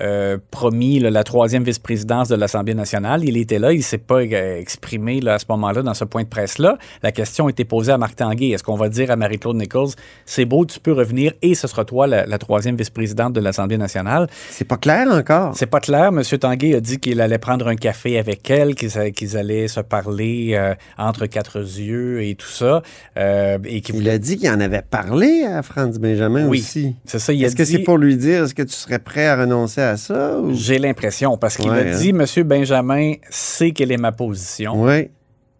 euh, 0.00 0.38
promis 0.50 1.00
la 1.00 1.22
troisième 1.22 1.64
vice-présidence 1.64 2.28
de 2.28 2.34
l'Assemblée 2.34 2.72
nationale. 2.74 3.24
Il 3.24 3.36
était 3.36 3.58
là, 3.58 3.72
il 3.72 3.78
ne 3.78 3.82
s'est 3.82 3.98
pas 3.98 4.22
euh, 4.22 4.58
exprimé 4.58 5.20
là, 5.20 5.34
à 5.34 5.38
ce 5.38 5.44
moment-là 5.50 5.82
dans 5.82 5.92
ce 5.92 6.04
point 6.04 6.22
de 6.22 6.28
presse-là. 6.28 6.78
La 7.02 7.12
question 7.12 7.46
a 7.46 7.50
été 7.50 7.64
posée 7.64 7.92
à 7.92 7.98
Marc 7.98 8.16
Tanguay. 8.16 8.48
Est-ce 8.48 8.62
qu'on 8.62 8.76
va 8.76 8.88
dire 8.88 9.10
à 9.10 9.16
Marie-Claude 9.16 9.56
Nichols, 9.56 9.90
c'est 10.24 10.46
beau, 10.46 10.64
tu 10.64 10.80
peux 10.80 10.92
revenir 10.92 11.34
et 11.42 11.54
ce 11.54 11.68
sera 11.68 11.84
toi 11.84 12.06
la, 12.06 12.38
troisième 12.38 12.76
vice-présidente 12.76 13.34
de 13.34 13.40
l'Assemblée 13.40 13.76
nationale? 13.76 14.28
C'est 14.48 14.64
pas 14.64 14.78
clair 14.78 15.08
encore. 15.08 15.52
C'est 15.56 15.66
pas 15.66 15.80
clair. 15.80 16.06
M. 16.06 16.22
Tanguay 16.22 16.74
a 16.74 16.80
dit 16.80 16.98
qu'il 16.98 17.20
allait 17.20 17.38
prendre 17.38 17.68
un 17.68 17.76
café 17.76 18.18
avec 18.18 18.48
elle, 18.50 18.74
qu'ils 18.74 19.36
allaient 19.36 19.68
se 19.68 19.80
parler 19.80 20.52
euh, 20.54 20.74
entre 20.96 21.26
quatre 21.26 21.58
yeux 21.58 22.22
et 22.22 22.34
tout 22.34 22.48
ça. 22.48 22.82
et 23.16 23.82
il 23.92 24.08
a 24.08 24.18
dit 24.18 24.38
qu'il 24.38 24.48
en 24.48 24.60
avait 24.60 24.82
parlé 24.82 25.44
à 25.44 25.62
Franz 25.62 25.98
Benjamin 25.98 26.46
oui, 26.48 26.60
aussi. 26.60 26.96
C'est 27.04 27.18
ça. 27.18 27.34
Est-ce 27.34 27.56
que 27.56 27.66
c'est 27.66 27.80
pour 27.80 27.98
lui 27.98 28.16
dire, 28.16 28.44
est-ce 28.44 28.54
que 28.54 28.62
tu 28.62 28.72
serais 28.72 28.98
prêt 28.98 29.26
à 29.26 29.36
renoncer 29.36 29.81
à 29.82 29.96
ça? 29.96 30.40
J'ai 30.52 30.78
l'impression, 30.78 31.36
parce 31.36 31.56
qu'il 31.56 31.70
a 31.70 31.84
dit, 31.84 32.10
hein. 32.10 32.24
M. 32.36 32.44
Benjamin 32.44 33.14
sait 33.30 33.72
quelle 33.72 33.92
est 33.92 33.96
ma 33.96 34.12
position. 34.12 34.86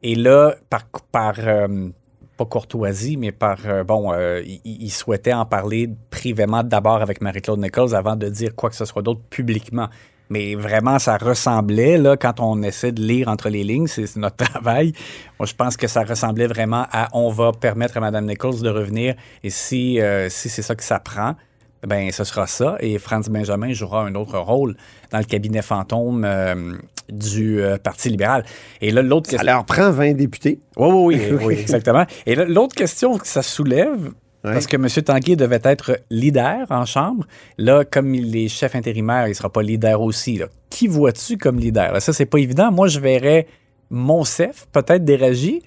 Et 0.02 0.14
là, 0.16 0.54
par, 0.68 0.84
par 1.12 1.34
euh, 1.38 1.88
pas 2.36 2.44
courtoisie, 2.44 3.16
mais 3.16 3.30
par, 3.30 3.58
euh, 3.66 3.84
bon, 3.84 4.12
euh, 4.12 4.42
il, 4.64 4.90
souhaitait 4.90 5.32
en 5.32 5.46
parler 5.46 5.88
privément 6.10 6.64
d'abord 6.64 7.02
avec 7.02 7.20
Marie-Claude 7.20 7.60
Nichols 7.60 7.94
avant 7.94 8.16
de 8.16 8.28
dire 8.28 8.54
quoi 8.56 8.68
que 8.70 8.76
ce 8.76 8.84
soit 8.84 9.02
d'autre 9.02 9.20
publiquement. 9.30 9.88
Mais 10.28 10.54
vraiment, 10.54 10.98
ça 10.98 11.18
ressemblait, 11.18 11.98
là, 11.98 12.16
quand 12.16 12.40
on 12.40 12.62
essaie 12.62 12.90
de 12.90 13.02
lire 13.02 13.28
entre 13.28 13.48
les 13.48 13.62
lignes, 13.62 13.86
c'est 13.86 14.16
notre 14.16 14.36
travail. 14.44 14.92
Moi, 15.38 15.46
je 15.46 15.54
pense 15.54 15.76
que 15.76 15.86
ça 15.86 16.02
ressemblait 16.02 16.46
vraiment 16.46 16.86
à 16.90 17.08
on 17.12 17.28
va 17.28 17.52
permettre 17.52 17.98
à 17.98 18.00
Mme 18.00 18.26
Nichols 18.26 18.60
de 18.60 18.70
revenir 18.70 19.14
et 19.44 19.50
si, 19.50 20.00
si 20.30 20.48
c'est 20.48 20.62
ça 20.62 20.74
que 20.74 20.84
ça 20.84 20.98
prend, 20.98 21.36
ben 21.86 22.10
ce 22.10 22.24
sera 22.24 22.46
ça. 22.46 22.76
Et 22.80 22.98
Franz 22.98 23.30
Benjamin 23.30 23.72
jouera 23.72 24.02
un 24.04 24.14
autre 24.14 24.38
rôle 24.38 24.76
dans 25.10 25.18
le 25.18 25.24
cabinet 25.24 25.62
fantôme 25.62 26.24
euh, 26.24 26.76
du 27.08 27.60
euh, 27.60 27.76
Parti 27.78 28.08
libéral. 28.08 28.44
Et 28.80 28.90
là, 28.90 29.02
l'autre 29.02 29.30
question. 29.30 29.46
Ça 29.46 29.52
leur 29.52 29.64
prend 29.64 29.90
20 29.90 30.14
députés. 30.14 30.60
Oui, 30.76 30.88
oui, 30.90 31.38
oui, 31.42 31.54
exactement. 31.60 32.04
Et 32.26 32.34
l'autre 32.34 32.74
question 32.74 33.18
que 33.18 33.26
ça 33.26 33.42
soulève, 33.42 34.10
Parce 34.42 34.66
que 34.66 34.76
M. 34.76 34.88
Tanguay 34.88 35.36
devait 35.36 35.60
être 35.64 36.00
leader 36.10 36.66
en 36.70 36.84
Chambre. 36.84 37.26
Là, 37.58 37.84
comme 37.84 38.14
il 38.14 38.36
est 38.36 38.48
chef 38.48 38.74
intérimaire, 38.74 39.26
il 39.26 39.30
ne 39.30 39.34
sera 39.34 39.50
pas 39.50 39.62
leader 39.62 40.00
aussi. 40.00 40.40
Qui 40.70 40.88
vois-tu 40.88 41.36
comme 41.36 41.58
leader? 41.58 41.92
Là, 41.92 42.00
ça, 42.00 42.12
c'est 42.12 42.26
pas 42.26 42.38
évident. 42.38 42.72
Moi, 42.72 42.88
je 42.88 42.98
verrais 43.00 43.46
Monsef, 43.90 44.66
peut-être 44.72 45.04
Déragi, 45.04 45.62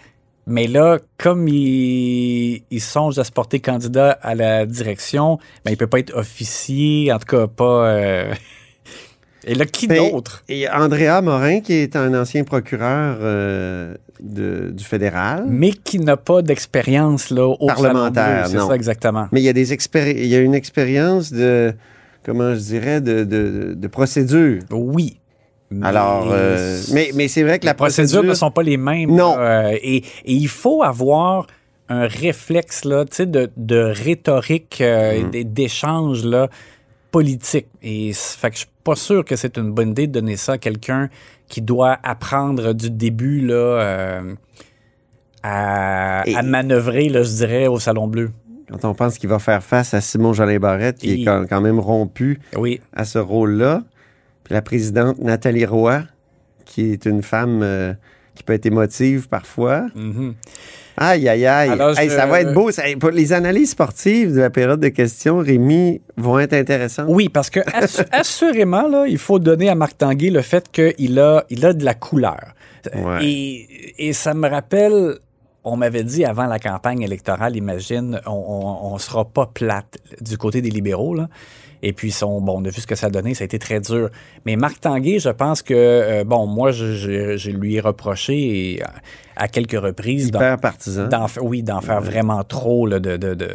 mais 0.48 0.68
là, 0.68 1.00
comme 1.18 1.48
il, 1.48 2.62
songe 2.80 3.18
à 3.18 3.24
se 3.24 3.32
porter 3.32 3.60
candidat 3.60 4.12
à 4.22 4.36
la 4.36 4.66
direction, 4.66 5.38
ben, 5.64 5.72
il 5.72 5.74
ne 5.74 5.78
peut 5.78 5.88
pas 5.88 6.00
être 6.00 6.16
officier, 6.16 7.12
en 7.12 7.18
tout 7.18 7.26
cas 7.26 7.48
pas. 7.48 7.88
Euh, 7.88 8.34
et 9.44 9.56
là, 9.56 9.66
qui 9.66 9.88
d'autre? 9.88 10.44
Et 10.48 10.70
Andrea 10.70 11.22
Morin, 11.24 11.62
qui 11.62 11.74
est 11.74 11.96
un 11.96 12.14
ancien 12.20 12.44
procureur 12.44 13.18
euh, 13.22 13.96
du 14.20 14.84
fédéral. 14.84 15.46
Mais 15.48 15.72
qui 15.72 16.00
n'a 16.00 16.18
pas 16.18 16.44
d'expérience 16.44 17.32
là, 17.32 17.48
au 17.48 17.66
parlementaire. 17.66 18.48
C'est 18.48 18.60
ça, 18.60 18.76
exactement. 18.76 19.28
Mais 19.32 19.42
il 19.42 19.46
y 19.46 19.50
a, 19.50 19.54
des 19.54 19.74
il 19.74 20.28
y 20.28 20.36
a 20.36 20.40
une 20.40 20.56
expérience 20.56 21.34
de, 21.34 21.74
comment 22.24 22.54
je 22.54 22.60
dirais, 22.60 23.02
de, 23.02 23.24
de, 23.24 23.74
de 23.76 23.88
procédure. 23.88 24.62
Oui. 24.70 25.18
Alors, 25.82 26.30
euh, 26.32 26.80
mais, 26.94 27.12
mais 27.16 27.28
c'est 27.28 27.44
vrai 27.44 27.60
que 27.60 27.66
la 27.66 27.74
procédure... 27.74 28.24
ne 28.24 28.34
sont 28.34 28.52
pas 28.52 28.64
les 28.64 28.78
mêmes. 28.78 29.14
Non. 29.14 29.36
Euh, 29.38 29.76
et, 29.82 30.04
il 30.26 30.48
faut 30.48 30.84
avoir 30.84 31.48
un 31.90 32.08
réflexe 32.08 32.86
là, 32.86 33.06
de, 33.06 33.50
de 33.58 33.78
rhétorique, 33.78 34.80
euh, 34.82 35.24
mm. 35.24 35.44
d'échange 35.44 36.24
là, 36.24 36.50
politique. 37.12 37.68
Et 37.82 38.12
fait 38.14 38.50
que 38.50 38.56
je 38.56 38.60
suis 38.62 38.70
pas 38.84 38.96
sûr 38.96 39.26
que 39.26 39.36
c'est 39.36 39.58
une 39.58 39.72
bonne 39.72 39.92
idée 39.92 40.08
de 40.08 40.14
donner 40.14 40.38
ça 40.38 40.54
à 40.54 40.58
quelqu'un 40.58 41.10
qui 41.48 41.62
doit 41.62 41.98
apprendre 42.04 42.74
du 42.74 42.90
début 42.90 43.42
là, 43.42 44.22
à, 45.44 46.22
à, 46.22 46.42
manœuvrer, 46.44 47.10
là, 47.10 47.24
je 47.24 47.32
dirais, 47.32 47.68
au 47.68 47.80
Salon 47.80 48.08
Bleu. 48.08 48.32
Quand 48.70 48.84
on 48.86 48.96
pense 48.96 49.20
qu'il 49.20 49.30
va 49.30 49.38
faire 49.38 49.64
face 49.64 49.94
à 49.94 50.02
Simon 50.02 50.34
Jolin 50.34 50.58
Barrette, 50.58 50.98
qui 50.98 51.22
est 51.22 51.26
quand, 51.26 51.62
même 51.62 51.80
rompu 51.80 52.40
oui. 52.56 52.82
à 52.94 53.06
ce 53.06 53.20
rôle-là. 53.20 53.84
La 54.50 54.62
présidente 54.62 55.20
Nathalie 55.20 55.66
Roy, 55.66 56.04
qui 56.66 56.92
est 56.92 57.06
une 57.06 57.22
femme 57.22 57.62
euh, 57.64 57.94
qui 58.36 58.44
peut 58.44 58.54
être 58.54 58.66
émotive 58.66 59.28
parfois. 59.28 59.88
Mm-hmm. 59.96 60.34
Aïe, 60.98 61.28
aïe, 61.28 61.46
aïe. 61.46 62.10
Ça 62.10 62.26
va 62.26 62.42
être 62.42 62.54
beau. 62.54 62.70
les 63.12 63.34
analyses 63.34 63.72
sportives 63.72 64.34
de 64.34 64.40
la 64.40 64.50
période 64.50 64.80
de 64.80 64.88
questions, 64.90 65.40
Rémi, 65.40 66.02
vont 66.16 66.40
être 66.40 66.54
intéressantes. 66.54 67.08
Oui, 67.10 67.30
parce 67.30 67.50
que 67.50 67.60
assurément, 68.12 68.88
là, 68.88 69.06
il 69.08 69.18
faut 69.18 69.40
donner 69.40 69.70
à 69.70 69.76
Marc 69.76 69.98
Tanguay 69.98 70.30
le 70.30 70.42
fait 70.42 70.72
qu'il 70.72 71.20
a, 71.20 71.44
il 71.50 71.66
a 71.66 71.74
de 71.74 71.84
la 71.84 71.94
couleur. 71.94 72.54
Et, 73.22 74.08
et 74.08 74.14
ça 74.14 74.34
me 74.34 74.48
rappelle 74.48 75.18
on 75.68 75.78
m'avait 75.78 76.04
dit 76.04 76.24
avant 76.24 76.46
la 76.46 76.60
campagne 76.60 77.02
électorale, 77.02 77.56
imagine, 77.56 78.22
on 78.28 78.94
ne 78.94 79.00
sera 79.00 79.26
pas 79.26 79.48
plate 79.48 79.98
du 80.22 80.38
côté 80.38 80.62
des 80.62 80.70
libéraux. 80.70 81.16
Là. 81.16 81.28
Et 81.88 81.94
puis, 81.94 82.10
son, 82.10 82.42
bon, 82.42 82.62
on 82.62 82.66
a 82.66 82.70
vu 82.70 82.82
ce 82.82 82.88
que 82.88 82.96
ça 82.96 83.06
a 83.06 83.10
donné, 83.12 83.36
ça 83.36 83.44
a 83.44 83.46
été 83.46 83.60
très 83.60 83.80
dur. 83.80 84.10
Mais 84.44 84.56
Marc 84.56 84.82
Tanguay, 84.82 85.20
je 85.20 85.30
pense 85.30 85.62
que, 85.62 85.76
euh, 85.76 86.24
bon, 86.24 86.48
moi, 86.48 86.72
je, 86.72 87.52
lui 87.52 87.76
ai 87.76 87.80
reproché 87.80 88.82
à 89.36 89.48
quelques 89.48 89.80
reprises. 89.80 90.30
Hyper 90.30 90.58
partisan. 90.58 91.08
oui, 91.42 91.62
d'en 91.62 91.82
faire 91.82 92.02
vraiment 92.02 92.44
trop. 92.44 92.88
Là, 92.88 93.00
de, 93.00 93.18
de, 93.18 93.50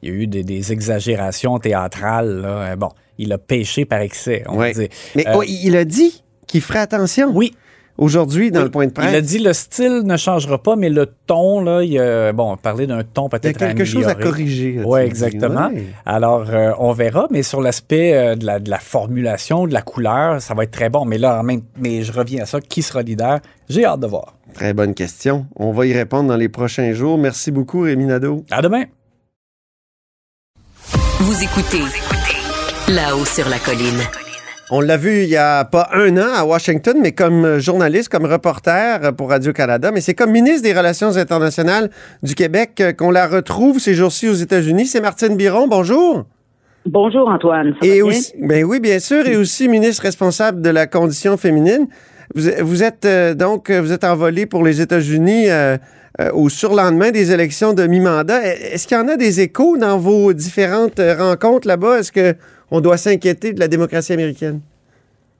il 0.00 0.08
y 0.08 0.12
a 0.12 0.14
eu 0.14 0.26
des, 0.26 0.72
exagérations 0.72 1.58
théâtrales. 1.58 2.40
Là. 2.40 2.74
Bon, 2.76 2.88
il 3.18 3.34
a 3.34 3.38
pêché 3.38 3.84
par 3.84 4.00
excès, 4.00 4.44
on 4.48 4.56
va 4.56 4.72
dire. 4.72 4.88
Mais 5.14 5.28
euh, 5.28 5.34
oh, 5.36 5.42
il 5.46 5.76
a 5.76 5.84
dit 5.84 6.22
qu'il 6.46 6.62
ferait 6.62 6.78
attention. 6.78 7.30
Oui, 7.34 7.54
aujourd'hui 7.98 8.50
dans 8.50 8.62
le 8.62 8.70
point 8.70 8.86
de 8.86 8.92
presse. 8.92 9.10
Il 9.10 9.16
a 9.16 9.20
dit 9.20 9.38
le 9.38 9.52
style 9.52 10.02
ne 10.04 10.16
changera 10.16 10.62
pas, 10.62 10.76
mais 10.76 10.88
le 10.88 11.06
ton, 11.26 11.60
là, 11.60 11.82
il 11.82 11.98
a, 11.98 12.32
bon, 12.32 12.56
parler 12.56 12.86
d'un 12.86 13.02
ton 13.02 13.28
peut-être 13.28 13.44
Il 13.44 13.60
y 13.60 13.64
a 13.64 13.68
quelque 13.74 13.84
chose 13.84 14.06
à 14.06 14.14
corriger. 14.14 14.80
Oui, 14.84 15.00
exactement. 15.00 15.70
Alors, 16.06 16.46
euh, 16.48 16.72
on 16.78 16.92
verra, 16.92 17.26
mais 17.30 17.42
sur 17.42 17.60
l'aspect 17.60 18.14
euh, 18.14 18.34
de, 18.36 18.46
la, 18.46 18.60
de, 18.60 18.70
la, 18.70 18.78
formulation, 18.78 19.66
de 19.66 19.74
la 19.74 19.82
couleur, 19.82 20.40
ça 20.40 20.54
va 20.54 20.62
être 20.62 20.70
très 20.70 20.88
bon. 20.88 21.04
Mais 21.04 21.18
là, 21.18 21.42
même, 21.42 21.62
mais 21.76 22.02
je 22.02 22.12
reviens 22.12 22.44
à 22.44 22.46
ça, 22.46 22.60
qui 22.60 22.82
sera 22.82 23.02
leader? 23.02 23.40
J'ai 23.68 23.84
hâte 23.84 24.00
de 24.00 24.06
voir. 24.06 24.34
Très 24.54 24.72
bonne 24.72 24.94
question. 24.94 25.46
On 25.56 25.72
va 25.72 25.86
y 25.86 25.92
répondre 25.92 26.28
dans 26.28 26.36
les 26.36 26.48
prochains 26.48 26.92
jours. 26.92 27.18
Merci 27.18 27.50
beaucoup, 27.50 27.80
Rémi 27.82 28.06
Nadeau. 28.06 28.44
À 28.50 28.62
demain. 28.62 28.84
Vous 31.20 31.42
écoutez 31.42 31.82
là-haut 32.88 33.24
sur 33.24 33.48
la 33.48 33.58
colline. 33.58 34.00
On 34.70 34.82
l'a 34.82 34.98
vu 34.98 35.22
il 35.22 35.30
y 35.30 35.36
a 35.36 35.64
pas 35.64 35.88
un 35.94 36.14
an 36.18 36.34
à 36.36 36.44
Washington, 36.44 36.98
mais 37.00 37.12
comme 37.12 37.58
journaliste, 37.58 38.10
comme 38.10 38.26
reporter 38.26 39.14
pour 39.16 39.30
Radio-Canada, 39.30 39.90
mais 39.92 40.02
c'est 40.02 40.12
comme 40.12 40.30
ministre 40.30 40.62
des 40.62 40.74
Relations 40.74 41.16
internationales 41.16 41.88
du 42.22 42.34
Québec 42.34 42.82
qu'on 42.98 43.10
la 43.10 43.26
retrouve 43.26 43.78
ces 43.78 43.94
jours-ci 43.94 44.28
aux 44.28 44.34
États-Unis. 44.34 44.84
C'est 44.84 45.00
Martine 45.00 45.36
Biron. 45.36 45.68
Bonjour. 45.68 46.26
Bonjour 46.84 47.30
Antoine. 47.30 47.76
et 47.80 48.02
aussi, 48.02 48.34
ben 48.38 48.62
oui, 48.64 48.78
bien 48.78 48.98
sûr, 48.98 49.26
et 49.26 49.36
aussi 49.36 49.68
ministre 49.68 50.02
responsable 50.02 50.60
de 50.60 50.68
la 50.68 50.86
condition 50.86 51.38
féminine. 51.38 51.86
Vous, 52.34 52.82
êtes 52.82 53.04
euh, 53.04 53.34
donc 53.34 53.70
vous 53.70 53.92
êtes 53.92 54.04
envolé 54.04 54.44
pour 54.46 54.62
les 54.62 54.80
États-Unis 54.80 55.48
euh, 55.48 55.78
euh, 56.20 56.30
au 56.32 56.48
surlendemain 56.48 57.10
des 57.10 57.32
élections 57.32 57.72
de 57.72 57.86
mi-mandat. 57.86 58.44
Est-ce 58.44 58.86
qu'il 58.86 58.96
y 58.96 59.00
en 59.00 59.08
a 59.08 59.16
des 59.16 59.40
échos 59.40 59.78
dans 59.78 59.98
vos 59.98 60.32
différentes 60.32 61.00
rencontres 61.00 61.66
là-bas? 61.66 62.00
Est-ce 62.00 62.12
que 62.12 62.34
on 62.70 62.80
doit 62.80 62.98
s'inquiéter 62.98 63.52
de 63.52 63.60
la 63.60 63.68
démocratie 63.68 64.12
américaine? 64.12 64.60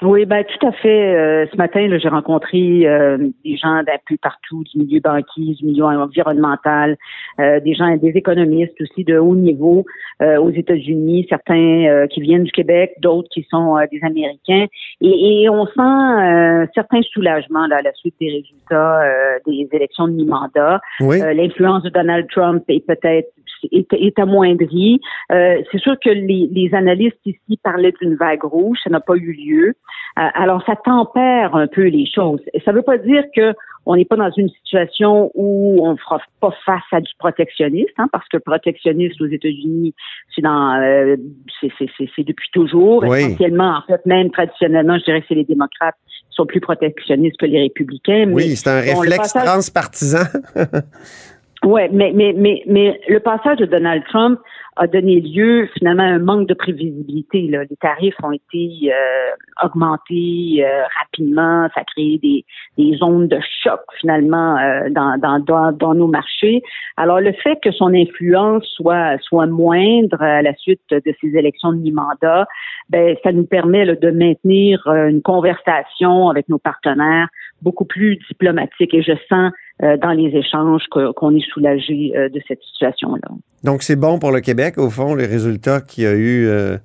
Oui, 0.00 0.26
ben 0.26 0.44
tout 0.44 0.64
à 0.64 0.70
fait. 0.70 1.16
Euh, 1.16 1.46
ce 1.50 1.56
matin, 1.56 1.88
j'ai 2.00 2.08
rencontré 2.08 2.86
euh, 2.86 3.18
des 3.44 3.56
gens 3.56 3.82
d'un 3.82 3.98
peu 4.06 4.16
partout, 4.22 4.62
du 4.62 4.78
milieu 4.78 5.00
banquier, 5.00 5.54
du 5.54 5.66
milieu 5.66 5.86
environnemental, 5.86 6.96
euh, 7.40 7.58
des 7.58 7.74
gens, 7.74 7.96
des 7.96 8.10
économistes 8.10 8.80
aussi 8.80 9.02
de 9.02 9.18
haut 9.18 9.34
niveau 9.34 9.84
aux 10.20 10.50
États-Unis, 10.50 11.26
certains 11.28 12.06
qui 12.10 12.20
viennent 12.20 12.42
du 12.42 12.50
Québec, 12.50 12.94
d'autres 13.00 13.28
qui 13.28 13.46
sont 13.48 13.76
des 13.92 14.00
Américains, 14.02 14.66
et, 15.00 15.42
et 15.42 15.48
on 15.48 15.64
sent 15.64 15.78
un 15.78 16.66
certain 16.74 17.00
soulagement 17.02 17.68
là, 17.68 17.76
à 17.76 17.82
la 17.82 17.92
suite 17.92 18.16
des 18.20 18.30
résultats 18.32 19.04
des 19.46 19.68
élections 19.70 20.08
de 20.08 20.14
mi-mandat. 20.14 20.80
L'influence 20.98 21.84
de 21.84 21.90
Donald 21.90 22.26
Trump 22.30 22.64
est 22.66 22.84
peut-être 22.84 23.30
est, 23.70 23.92
est 23.92 24.18
amoindrie. 24.18 25.00
c'est 25.30 25.78
sûr 25.78 25.94
que 26.04 26.10
les, 26.10 26.48
les 26.50 26.70
analystes 26.74 27.24
ici 27.24 27.56
parlaient 27.62 27.94
d'une 28.02 28.16
vague 28.16 28.42
rouge, 28.42 28.78
ça 28.82 28.90
n'a 28.90 29.00
pas 29.00 29.14
eu 29.14 29.32
lieu. 29.32 29.74
Alors, 30.16 30.62
ça 30.66 30.75
tempère 30.76 31.54
un 31.54 31.66
peu 31.66 31.87
les 31.87 32.07
choses. 32.07 32.40
Ça 32.64 32.73
ne 32.73 32.76
veut 32.76 32.83
pas 32.83 32.99
dire 32.99 33.23
que 33.35 33.54
on 33.87 33.97
n'est 33.97 34.04
pas 34.04 34.16
dans 34.16 34.30
une 34.37 34.50
situation 34.50 35.30
où 35.35 35.80
on 35.83 35.92
ne 35.92 35.97
fera 35.97 36.21
pas 36.40 36.52
face 36.66 36.83
à 36.92 37.00
du 37.00 37.11
protectionnisme, 37.18 37.95
hein, 37.97 38.09
parce 38.12 38.28
que 38.28 38.37
le 38.37 38.42
protectionnisme 38.42 39.25
aux 39.25 39.28
États-Unis, 39.28 39.95
c'est 40.35 40.42
dans, 40.42 40.78
euh, 40.78 41.16
c'est 41.61 42.25
depuis 42.25 42.50
toujours. 42.52 43.04
Essentiellement, 43.07 43.78
en 43.78 43.83
fait, 43.87 44.04
même 44.04 44.30
traditionnellement, 44.30 44.99
je 44.99 45.04
dirais 45.04 45.21
que 45.23 45.26
c'est 45.28 45.35
les 45.37 45.45
démocrates 45.45 45.97
qui 46.07 46.26
sont 46.33 46.45
plus 46.45 46.61
protectionnistes 46.61 47.38
que 47.38 47.47
les 47.47 47.62
républicains. 47.62 48.30
Oui, 48.30 48.57
c'est 48.57 48.68
un 48.68 48.80
réflexe 48.80 49.33
transpartisan. 49.33 50.25
oui, 51.64 51.82
mais, 51.90 52.12
mais, 52.14 52.34
mais, 52.36 52.62
mais 52.66 53.00
le 53.08 53.18
passage 53.18 53.58
de 53.58 53.66
Donald 53.66 54.04
Trump 54.08 54.38
a 54.76 54.86
donné 54.86 55.20
lieu 55.20 55.68
finalement 55.76 56.04
à 56.04 56.06
un 56.06 56.18
manque 56.20 56.48
de 56.48 56.54
prévisibilité. 56.54 57.48
Là. 57.48 57.64
Les 57.68 57.76
tarifs 57.76 58.14
ont 58.22 58.30
été 58.30 58.92
euh, 58.92 59.64
augmentés 59.64 60.64
euh, 60.64 60.84
rapidement, 61.00 61.68
ça 61.74 61.80
a 61.80 61.84
créé 61.84 62.18
des, 62.18 62.44
des 62.78 62.96
zones 62.96 63.26
de 63.26 63.40
choc 63.62 63.80
finalement 64.00 64.56
euh, 64.56 64.88
dans, 64.90 65.18
dans, 65.18 65.72
dans, 65.72 65.94
nos 65.94 66.06
marchés. 66.06 66.62
Alors 66.96 67.20
le 67.20 67.32
fait 67.32 67.58
que 67.60 67.72
son 67.72 67.92
influence 67.92 68.64
soit 68.76 69.18
soit 69.22 69.46
moindre 69.46 70.22
à 70.22 70.42
la 70.42 70.54
suite 70.54 70.80
de 70.90 71.14
ces 71.20 71.36
élections 71.36 71.72
de 71.72 71.78
mi-mandat, 71.78 72.46
ben 72.88 73.16
ça 73.24 73.32
nous 73.32 73.46
permet 73.46 73.84
de 73.84 74.10
maintenir 74.10 74.86
une 74.86 75.22
conversation 75.22 76.28
avec 76.28 76.48
nos 76.48 76.58
partenaires 76.58 77.28
beaucoup 77.62 77.84
plus 77.84 78.16
diplomatique 78.28 78.94
et 78.94 79.02
je 79.02 79.12
sens 79.28 79.52
dans 79.80 80.12
les 80.12 80.36
échanges 80.36 80.82
qu'on 80.90 81.36
est 81.36 81.52
soulagé 81.52 82.12
de 82.14 82.40
cette 82.48 82.60
situation-là. 82.62 83.28
Donc, 83.64 83.82
c'est 83.82 83.96
bon 83.96 84.18
pour 84.18 84.30
le 84.30 84.40
Québec, 84.40 84.78
au 84.78 84.90
fond, 84.90 85.14
les 85.14 85.26
résultats 85.26 85.80
qu'il 85.80 86.04
y 86.04 86.06
a 86.06 86.14
eu 86.14 86.46
euh, 86.46 86.76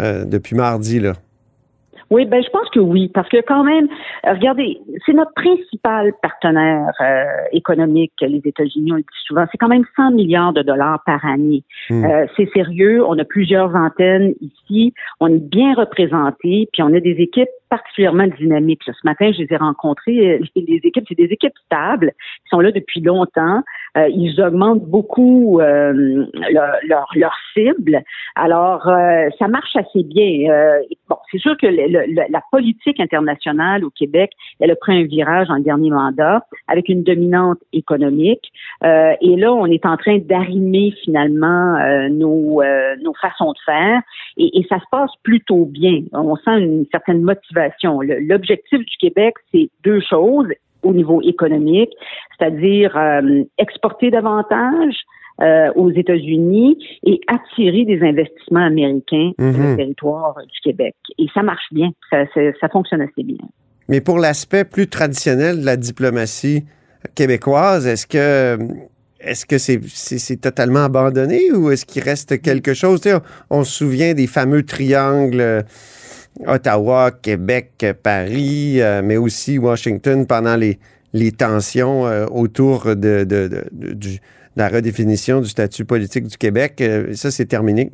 euh, 0.00 0.24
depuis 0.24 0.56
mardi, 0.56 1.00
là? 1.00 1.12
Oui, 2.08 2.24
ben 2.24 2.40
je 2.40 2.48
pense 2.50 2.70
que 2.70 2.78
oui, 2.78 3.10
parce 3.12 3.28
que 3.28 3.38
quand 3.44 3.64
même, 3.64 3.88
euh, 4.26 4.34
regardez, 4.34 4.78
c'est 5.04 5.12
notre 5.12 5.34
principal 5.34 6.12
partenaire 6.22 6.92
économique, 7.50 8.12
les 8.20 8.40
États-Unis, 8.44 8.92
on 8.92 8.96
le 8.96 9.00
dit 9.00 9.24
souvent, 9.26 9.44
c'est 9.50 9.58
quand 9.58 9.66
même 9.66 9.84
100 9.96 10.12
milliards 10.12 10.52
de 10.52 10.62
dollars 10.62 11.02
par 11.04 11.24
année. 11.24 11.64
Hmm. 11.90 12.06
c'est 12.36 12.48
sérieux, 12.54 13.04
on 13.04 13.18
a 13.18 13.24
plusieurs 13.24 13.74
antennes 13.74 14.34
ici, 14.40 14.94
on 15.18 15.34
est 15.34 15.48
bien 15.50 15.74
représentés, 15.74 16.68
puis 16.72 16.82
on 16.84 16.94
a 16.94 17.00
des 17.00 17.16
équipes 17.18 17.48
particulièrement 17.68 18.26
dynamiques. 18.26 18.82
Ce 18.84 18.92
matin, 19.04 19.30
je 19.32 19.42
les 19.42 19.52
ai 19.52 19.56
rencontrés. 19.56 20.40
Les 20.54 20.80
équipes, 20.84 21.04
c'est 21.08 21.16
des 21.16 21.24
équipes 21.30 21.56
stables, 21.66 22.12
qui 22.42 22.48
sont 22.50 22.60
là 22.60 22.70
depuis 22.70 23.00
longtemps. 23.00 23.62
Euh, 23.96 24.08
ils 24.08 24.40
augmentent 24.40 24.84
beaucoup 24.84 25.60
euh, 25.60 26.26
leur, 26.50 27.08
leur, 27.14 27.34
cible. 27.54 28.02
Alors, 28.34 28.86
euh, 28.88 29.28
ça 29.38 29.48
marche 29.48 29.74
assez 29.74 30.02
bien. 30.02 30.48
bon, 31.08 31.16
c'est 31.30 31.38
sûr 31.38 31.56
que 31.56 31.66
la 31.66 32.40
politique 32.50 33.00
internationale 33.00 33.84
au 33.84 33.90
Québec, 33.90 34.32
elle 34.60 34.70
a 34.70 34.76
pris 34.76 35.00
un 35.00 35.04
virage 35.04 35.48
en 35.50 35.58
dernier 35.58 35.90
mandat 35.90 36.44
avec 36.68 36.88
une 36.88 37.02
dominante 37.02 37.58
économique. 37.72 38.52
et 38.84 39.36
là, 39.36 39.52
on 39.52 39.66
est 39.66 39.86
en 39.86 39.96
train 39.96 40.18
d'arrimer 40.18 40.92
finalement 41.02 41.76
nos, 42.10 42.62
nos 43.02 43.14
façons 43.14 43.52
de 43.52 43.58
faire. 43.64 44.00
Et, 44.36 44.58
et 44.58 44.66
ça 44.68 44.78
se 44.78 44.84
passe 44.90 45.10
plutôt 45.22 45.64
bien. 45.64 46.02
On 46.12 46.36
sent 46.36 46.58
une 46.58 46.86
certaine 46.92 47.22
motivation. 47.22 47.55
L'objectif 48.02 48.78
du 48.78 48.96
Québec, 49.00 49.34
c'est 49.52 49.68
deux 49.84 50.00
choses 50.00 50.48
au 50.82 50.92
niveau 50.92 51.20
économique, 51.22 51.90
c'est-à-dire 52.38 52.96
euh, 52.96 53.42
exporter 53.58 54.10
davantage 54.10 54.94
euh, 55.40 55.70
aux 55.74 55.90
États-Unis 55.90 56.78
et 57.04 57.20
attirer 57.26 57.84
des 57.84 58.00
investissements 58.02 58.64
américains 58.64 59.32
sur 59.38 59.62
le 59.62 59.70
mhm. 59.70 59.76
territoire 59.76 60.34
du 60.46 60.60
Québec. 60.62 60.94
Et 61.18 61.26
ça 61.34 61.42
marche 61.42 61.66
bien, 61.72 61.90
ça, 62.10 62.24
ça 62.60 62.68
fonctionne 62.68 63.02
assez 63.02 63.22
bien. 63.22 63.36
Mais 63.88 64.00
pour 64.00 64.18
l'aspect 64.18 64.64
plus 64.64 64.88
traditionnel 64.88 65.60
de 65.60 65.66
la 65.66 65.76
diplomatie 65.76 66.64
québécoise, 67.14 67.86
est-ce 67.86 68.06
que 68.06 68.58
est-ce 69.20 69.46
que 69.46 69.58
c'est 69.58 70.36
totalement 70.40 70.84
abandonné 70.84 71.52
ou 71.52 71.70
est-ce 71.70 71.84
qu'il 71.84 72.02
reste 72.02 72.40
quelque 72.40 72.74
chose? 72.74 73.00
on, 73.06 73.20
on, 73.58 73.64
se 73.64 73.78
souvient 73.78 74.14
des 74.14 74.26
fameux 74.26 74.62
triangles 74.62 75.64
Ottawa, 76.46 77.10
Québec, 77.10 77.86
Paris, 78.02 78.80
euh, 78.80 79.02
mais 79.02 79.16
aussi 79.16 79.58
Washington 79.58 80.26
pendant 80.26 80.56
les, 80.56 80.78
les 81.12 81.32
tensions 81.32 82.06
euh, 82.06 82.26
autour 82.26 82.84
de, 82.86 83.24
de, 83.24 83.48
de, 83.72 84.08
la 84.56 84.68
redéfinition 84.68 85.40
du 85.40 85.48
statut 85.48 85.84
politique 85.84 86.24
du 86.24 86.36
Québec. 86.36 86.80
Euh, 86.80 87.12
ça, 87.12 87.30
c'est 87.30 87.46
terminé? 87.46 87.90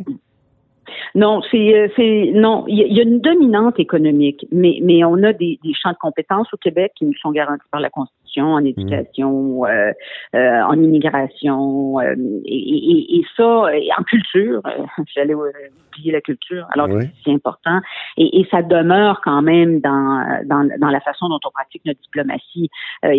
Non, 1.15 1.43
c'est 1.51 2.31
non. 2.35 2.65
Il 2.69 2.79
y, 2.91 3.01
a 3.01 3.03
une 3.03 3.21
dominante 3.21 3.79
économique, 3.79 4.47
mais 4.51 4.79
mais 4.83 5.05
on 5.05 5.23
a 5.23 5.35
des, 5.35 5.59
des 5.63 5.73
champs 5.75 5.93
de 5.93 5.99
compétences 6.01 6.49
au 6.55 6.57
Québec 6.57 6.93
qui 6.97 7.05
nous 7.05 7.15
sont 7.21 7.33
garantis 7.33 7.67
par 7.71 7.81
la 7.81 7.91
Constitution 7.91 8.22
en 8.41 8.61
mhm. 8.61 8.67
éducation, 8.67 9.67
euh, 9.67 9.93
euh, 10.35 10.61
en 10.63 10.75
immigration, 10.75 12.01
euh, 12.01 12.15
et, 12.45 13.19
et, 13.19 13.25
ça, 13.37 13.67
en 13.99 14.03
culture, 14.05 14.63
j'allais 15.15 15.35
oublier 15.35 16.13
la 16.13 16.21
culture, 16.21 16.67
alors 16.73 16.89
que 16.89 17.05
c'est 17.25 17.33
important, 17.33 17.81
et, 18.17 18.47
ça 18.51 18.63
demeure 18.63 19.21
quand 19.23 19.43
même 19.43 19.81
dans, 19.81 20.25
dans, 20.45 20.69
dans, 20.79 20.89
la 20.89 21.01
façon 21.01 21.29
dont 21.29 21.41
on 21.45 21.51
pratique 21.51 21.83
notre 21.85 22.01
diplomatie. 22.01 22.69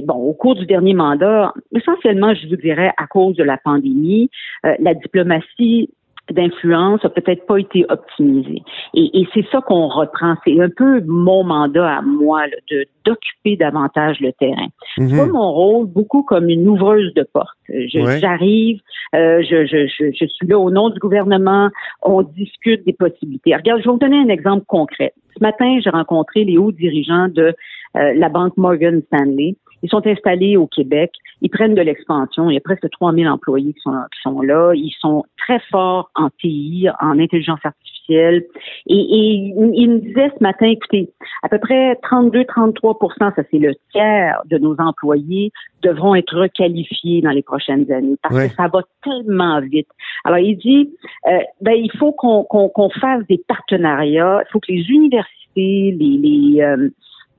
bon, 0.04 0.16
au 0.16 0.34
cours 0.34 0.56
du 0.56 0.66
dernier 0.66 0.94
mandat, 0.94 1.54
essentiellement, 1.76 2.34
je 2.34 2.48
vous 2.48 2.56
dirais, 2.56 2.94
à 2.98 3.08
cause 3.08 3.36
de 3.36 3.44
la 3.44 3.58
pandémie, 3.58 4.30
la 4.64 4.94
diplomatie 4.94 5.90
d'influence 6.32 7.04
a 7.04 7.10
peut-être 7.10 7.46
pas 7.46 7.58
été 7.58 7.86
optimisé. 7.90 8.62
Et, 8.94 9.22
et 9.22 9.28
c'est 9.34 9.46
ça 9.52 9.62
qu'on 9.62 9.88
reprend. 9.88 10.36
C'est 10.46 10.60
un 10.60 10.70
peu 10.70 11.02
mon 11.06 11.44
mandat 11.44 11.98
à 11.98 12.02
moi 12.02 12.44
de 12.72 12.86
d'occuper 13.06 13.58
davantage 13.58 14.20
le 14.22 14.32
terrain. 14.34 14.68
C'est 14.96 15.04
mhm. 15.04 15.18
pas 15.18 15.26
mon 15.26 15.52
rôle 15.52 15.88
beaucoup 15.88 16.24
comme 16.24 16.50
une 16.50 16.68
ouvreuse 16.68 17.14
de 17.16 17.28
porte. 17.34 17.58
J'arrive, 17.68 18.80
euh, 19.16 19.44
je, 19.44 19.66
je, 19.66 19.88
je, 19.88 20.12
je, 20.12 20.26
suis 20.26 20.48
là 20.48 20.58
au 20.58 20.72
nom 20.72 20.90
du 20.90 21.00
gouvernement, 21.00 21.70
on 22.02 22.22
discute 22.22 22.86
des 22.86 22.94
possibilités. 22.94 23.56
Regarde, 23.56 23.82
je 23.82 23.86
vais 23.86 23.92
vous 23.92 24.00
donner 24.00 24.20
un 24.20 24.30
exemple 24.30 24.66
concret. 24.68 25.14
Ce 25.36 25.44
matin, 25.44 25.80
j'ai 25.84 25.90
rencontré 25.90 26.46
les 26.46 26.58
hauts 26.58 26.72
dirigeants 26.72 27.28
de 27.28 27.54
euh, 27.96 28.14
la 28.16 28.30
banque 28.30 28.56
Morgan 28.58 29.02
Stanley. 29.08 29.56
Ils 29.84 29.90
sont 29.90 30.06
installés 30.08 30.58
au 30.58 30.66
Québec. 30.66 31.12
Ils 31.42 31.50
prennent 31.50 31.76
de 31.76 31.82
l'expansion. 31.82 32.50
Il 32.50 32.56
y 32.56 32.58
a 32.58 32.62
presque 32.62 32.90
3000 32.90 33.28
employés 33.28 33.74
qui 33.74 33.82
sont, 33.82 33.92
qui 33.92 34.22
sont 34.22 34.42
là. 34.42 34.74
Ils 34.74 34.96
sont 35.00 35.24
très 35.38 35.60
forts 35.72 36.10
en 36.16 36.30
TI, 36.30 36.88
en 37.00 37.20
intelligence 37.20 37.60
artificielle. 37.64 38.46
Et, 38.88 38.96
et 38.96 39.54
ils 39.76 39.90
me 39.90 40.00
disaient 40.00 40.32
ce 40.38 40.44
matin, 40.44 40.68
écoutez, 40.68 41.10
à 41.44 41.50
peu 41.50 41.60
près 41.60 41.94
32-33% 42.10 43.36
ça 43.36 43.44
c'est 43.50 43.58
le 43.58 43.74
tiers 43.92 44.42
de 44.46 44.58
nos 44.58 44.76
employés, 44.80 45.52
devront 45.82 46.16
être 46.16 46.38
requalifiés 46.38 47.22
dans 47.22 47.32
les 47.32 47.42
prochaines 47.42 47.90
années 47.92 48.16
parce 48.22 48.36
que 48.36 48.56
ça 48.56 48.68
va 48.68 48.82
tellement 49.04 49.60
vite. 49.62 49.88
Alors, 50.26 50.40
il 50.40 50.58
dit, 50.58 50.90
euh, 51.28 51.40
ben, 51.62 51.74
il 51.74 51.92
faut 51.98 52.12
qu'on 52.14 52.90
fasse 53.02 53.26
des 53.28 53.42
partenariats. 53.48 54.42
Il 54.48 54.52
faut 54.52 54.60
que 54.60 54.72
les 54.72 54.90
universités, 54.90 55.28
les, 55.56 56.18
les 56.18 56.62
euh, 56.62 56.90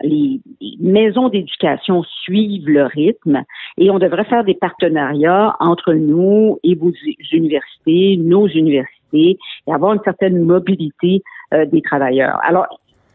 les 0.03 0.41
maisons 0.81 1.29
d'éducation 1.29 2.03
suivent 2.23 2.69
le 2.69 2.85
rythme 2.85 3.43
et 3.79 3.91
on 3.91 3.99
devrait 3.99 4.25
faire 4.25 4.45
des 4.45 4.55
partenariats 4.55 5.57
entre 5.61 5.93
nous 5.95 6.59
et 6.63 6.75
vos 6.75 6.93
universités, 7.33 8.17
nos 8.19 8.49
universités 8.49 9.39
et 9.67 9.73
avoir 9.73 9.95
une 9.95 10.03
certaine 10.05 10.43
mobilité 10.43 11.23
euh, 11.53 11.65
des 11.67 11.83
travailleurs. 11.83 12.41
Alors, 12.43 12.67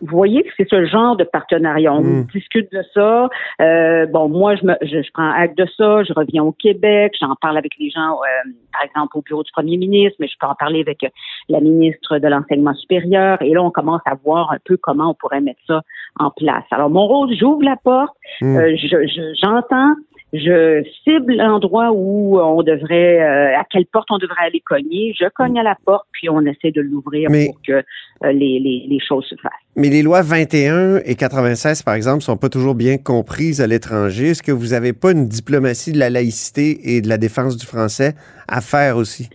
vous 0.02 0.16
voyez 0.16 0.44
que 0.44 0.50
c'est 0.58 0.70
ce 0.70 0.86
genre 0.86 1.16
de 1.16 1.24
partenariat. 1.24 1.94
On 1.94 2.02
hmm. 2.02 2.28
discute 2.34 2.72
de 2.72 2.84
ça. 2.94 3.30
Euh, 3.62 4.06
bon, 4.08 4.30
moi, 4.30 4.56
je, 4.56 4.66
me, 4.66 4.74
je, 4.82 5.12
prends 5.14 5.32
acte 5.32 5.58
de 5.58 5.66
ça. 5.78 6.04
Je 6.04 6.14
reviens 6.14 6.44
au 6.44 6.52
Québec. 6.52 7.16
J'en 7.20 7.36
parle 7.42 7.58
avec 7.58 7.74
les 7.80 7.90
gens, 7.90 8.14
euh, 8.14 8.52
par 8.72 8.84
exemple, 8.84 9.18
au 9.18 9.22
bureau 9.22 9.44
du 9.44 9.52
premier 9.52 9.78
ministre, 9.78 10.16
mais 10.20 10.28
je 10.28 10.36
peux 10.40 10.48
en 10.48 10.56
parler 10.56 10.82
avec 10.82 11.06
la 11.50 11.60
ministre 11.60 12.20
de 12.20 12.28
l'enseignement 12.28 12.74
supérieur. 12.76 13.42
Et 13.42 13.50
là, 13.50 13.62
on 13.62 13.72
commence 13.72 14.02
à 14.06 14.16
voir 14.24 14.52
un 14.52 14.60
peu 14.64 14.78
comment 14.78 15.12
on 15.12 15.14
pourrait 15.14 15.42
mettre 15.42 15.62
ça 15.68 15.82
en 16.18 16.32
place. 16.32 16.64
Alors, 16.72 16.90
mon 16.90 17.06
rôle, 17.08 17.34
j'ouvre 17.36 17.64
la 17.64 17.76
porte. 17.76 18.16
Hmm. 18.42 18.58
Euh, 18.58 18.76
je, 18.76 19.36
j'entends 19.42 19.96
je 20.19 20.19
cible 20.32 21.36
l'endroit 21.36 21.92
où 21.92 22.40
on 22.40 22.62
devrait, 22.62 23.20
euh, 23.20 23.60
à 23.60 23.64
quelle 23.70 23.86
porte 23.88 24.10
on 24.12 24.18
devrait 24.18 24.46
aller 24.46 24.60
cogner. 24.60 25.14
Je 25.20 25.26
cogne 25.36 25.60
à 25.60 25.64
la 25.64 25.76
porte, 25.86 26.06
puis 26.12 26.30
on 26.30 26.42
essaie 26.42 26.72
de 26.72 26.82
l'ouvrir 26.82 27.30
pour 27.30 27.62
que 27.66 27.72
euh, 27.72 28.32
les, 28.32 28.60
les, 28.60 28.86
les, 28.88 29.00
choses 29.00 29.26
se 29.26 29.36
fassent. 29.36 29.52
Mais 29.76 29.90
les 29.90 30.04
lois 30.04 30.22
21 30.22 30.98
et 31.06 31.16
96, 31.16 31.84
par 31.84 31.96
exemple, 31.96 32.22
sont 32.22 32.38
pas 32.38 32.50
toujours 32.50 32.76
bien 32.76 32.98
comprises 32.98 33.62
à 33.62 33.68
l'étranger. 33.68 34.30
Est-ce 34.30 34.44
que 34.44 34.52
vous 34.52 34.68
n'avez 34.68 34.94
pas 34.94 35.12
une 35.12 35.28
diplomatie 35.28 35.92
de 35.92 36.00
la 36.00 36.10
laïcité 36.10 36.96
et 36.96 37.02
de 37.02 37.10
la 37.10 37.18
défense 37.18 37.58
du 37.58 37.66
français 37.66 38.14
à 38.48 38.62
faire 38.62 38.98
aussi? 38.98 39.30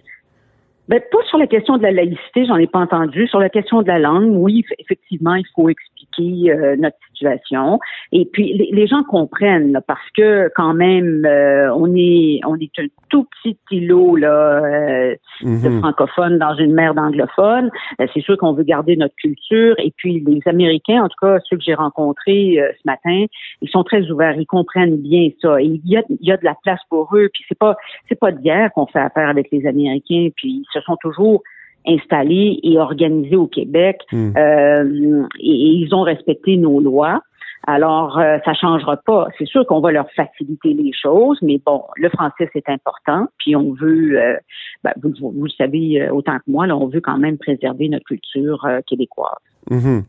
Ben, 0.87 1.01
pas 1.11 1.25
sur 1.29 1.39
la 1.39 1.47
question 1.47 1.79
de 1.79 1.83
la 1.83 1.93
laïcité, 1.93 2.45
j'en 2.47 2.57
ai 2.57 2.67
pas 2.67 2.81
entendu. 2.81 3.27
Sur 3.29 3.41
la 3.41 3.49
question 3.49 3.81
de 3.81 3.89
la 3.89 3.99
langue, 3.99 4.37
oui, 4.37 4.65
effectivement, 4.79 5.35
il 5.35 5.47
faut 5.55 5.71
expliquer 5.71 6.53
euh, 6.53 6.77
notre 6.77 6.99
situation. 7.15 7.79
Et 8.13 8.29
puis 8.31 8.69
les, 8.71 8.87
gens 8.87 9.03
comprennent 9.05 9.81
parce 9.87 10.11
que 10.17 10.51
quand 10.55 10.75
même 10.75 11.25
euh, 11.25 11.73
on 11.75 11.95
est 11.97 12.41
on 12.47 12.57
est 12.57 12.71
un 12.79 12.87
tout 13.09 13.27
petit 13.43 13.57
îlot 13.71 14.17
là 14.17 14.63
euh, 14.65 15.15
de 15.43 15.69
Mhm. 15.69 15.81
francophones 15.81 16.39
dans 16.39 16.55
une 16.55 16.75
mer 16.75 16.95
d'anglophones. 16.95 17.71
Euh, 18.01 18.07
c'est 18.13 18.21
sûr 18.21 18.37
qu'on 18.37 18.53
veut 18.53 18.65
garder 18.65 18.97
notre 18.97 19.15
culture. 19.17 19.75
Et 19.79 19.93
puis 19.97 20.23
les 20.27 20.41
Américains, 20.47 21.03
en 21.03 21.09
tout 21.09 21.17
cas 21.21 21.39
ceux 21.49 21.57
que 21.57 21.63
j'ai 21.63 21.75
rencontrés 21.75 22.61
euh, 22.61 22.71
ce 22.73 22.83
matin, 22.85 23.25
ils 23.63 23.71
sont 23.71 23.85
très 23.85 24.11
ouverts, 24.11 24.37
ils 24.37 24.47
comprennent 24.47 24.97
bien 24.97 25.29
ça. 25.41 25.61
Et 25.61 25.67
il 25.67 25.83
y 25.87 25.97
a 25.97 26.03
il 26.09 26.27
y 26.27 26.33
a 26.33 26.37
de 26.37 26.45
la 26.45 26.57
place 26.63 26.81
pour 26.91 27.09
eux. 27.17 27.31
Puis 27.33 27.45
c'est 27.49 27.59
pas 27.59 27.77
c'est 28.09 28.19
pas 28.19 28.33
d'hier 28.33 28.71
qu'on 28.75 28.87
fait 28.87 29.01
affaire 29.01 29.29
avec 29.29 29.49
les 29.51 29.67
Américains. 29.67 30.29
Puis 30.37 30.63
ils 30.63 30.67
se 30.73 30.81
sont 30.81 30.97
toujours 30.97 31.43
installés 31.87 32.59
et 32.63 32.79
organisés 32.79 33.37
au 33.37 33.47
Québec 33.47 34.01
Mm. 34.13 34.33
euh, 34.37 35.27
et, 35.41 35.51
et 35.51 35.69
ils 35.83 35.95
ont 35.95 36.03
respecté 36.03 36.57
nos 36.57 36.81
lois. 36.81 37.21
Alors, 37.67 38.19
euh, 38.19 38.37
ça 38.45 38.53
changera 38.53 38.99
pas. 38.99 39.29
C'est 39.39 39.47
sûr 39.47 39.67
qu'on 39.67 39.81
va 39.81 39.91
leur 39.91 40.07
faciliter 40.15 40.75
les 40.75 40.93
choses, 40.93 41.39
mais 41.41 41.59
bon, 41.65 41.83
le 41.97 42.11
français 42.11 42.49
c'est 42.53 42.69
important. 42.69 43.27
Puis 43.39 43.57
on 43.57 43.73
veut, 43.73 44.21
euh, 44.21 44.35
ben, 44.83 44.93
vous, 45.03 45.13
vous- 45.19 45.31
vous 45.31 45.45
le 45.45 45.51
savez 45.51 46.03
euh, 46.03 46.13
autant 46.13 46.37
que 46.37 46.43
moi, 46.47 46.67
là, 46.67 46.77
on 46.77 46.89
veut 46.89 47.01
quand 47.01 47.17
même 47.17 47.39
préserver 47.39 47.89
notre 47.89 48.05
culture 48.05 48.63
euh, 48.67 48.81
québécoise. 48.87 49.31
Mhm. 49.71 50.03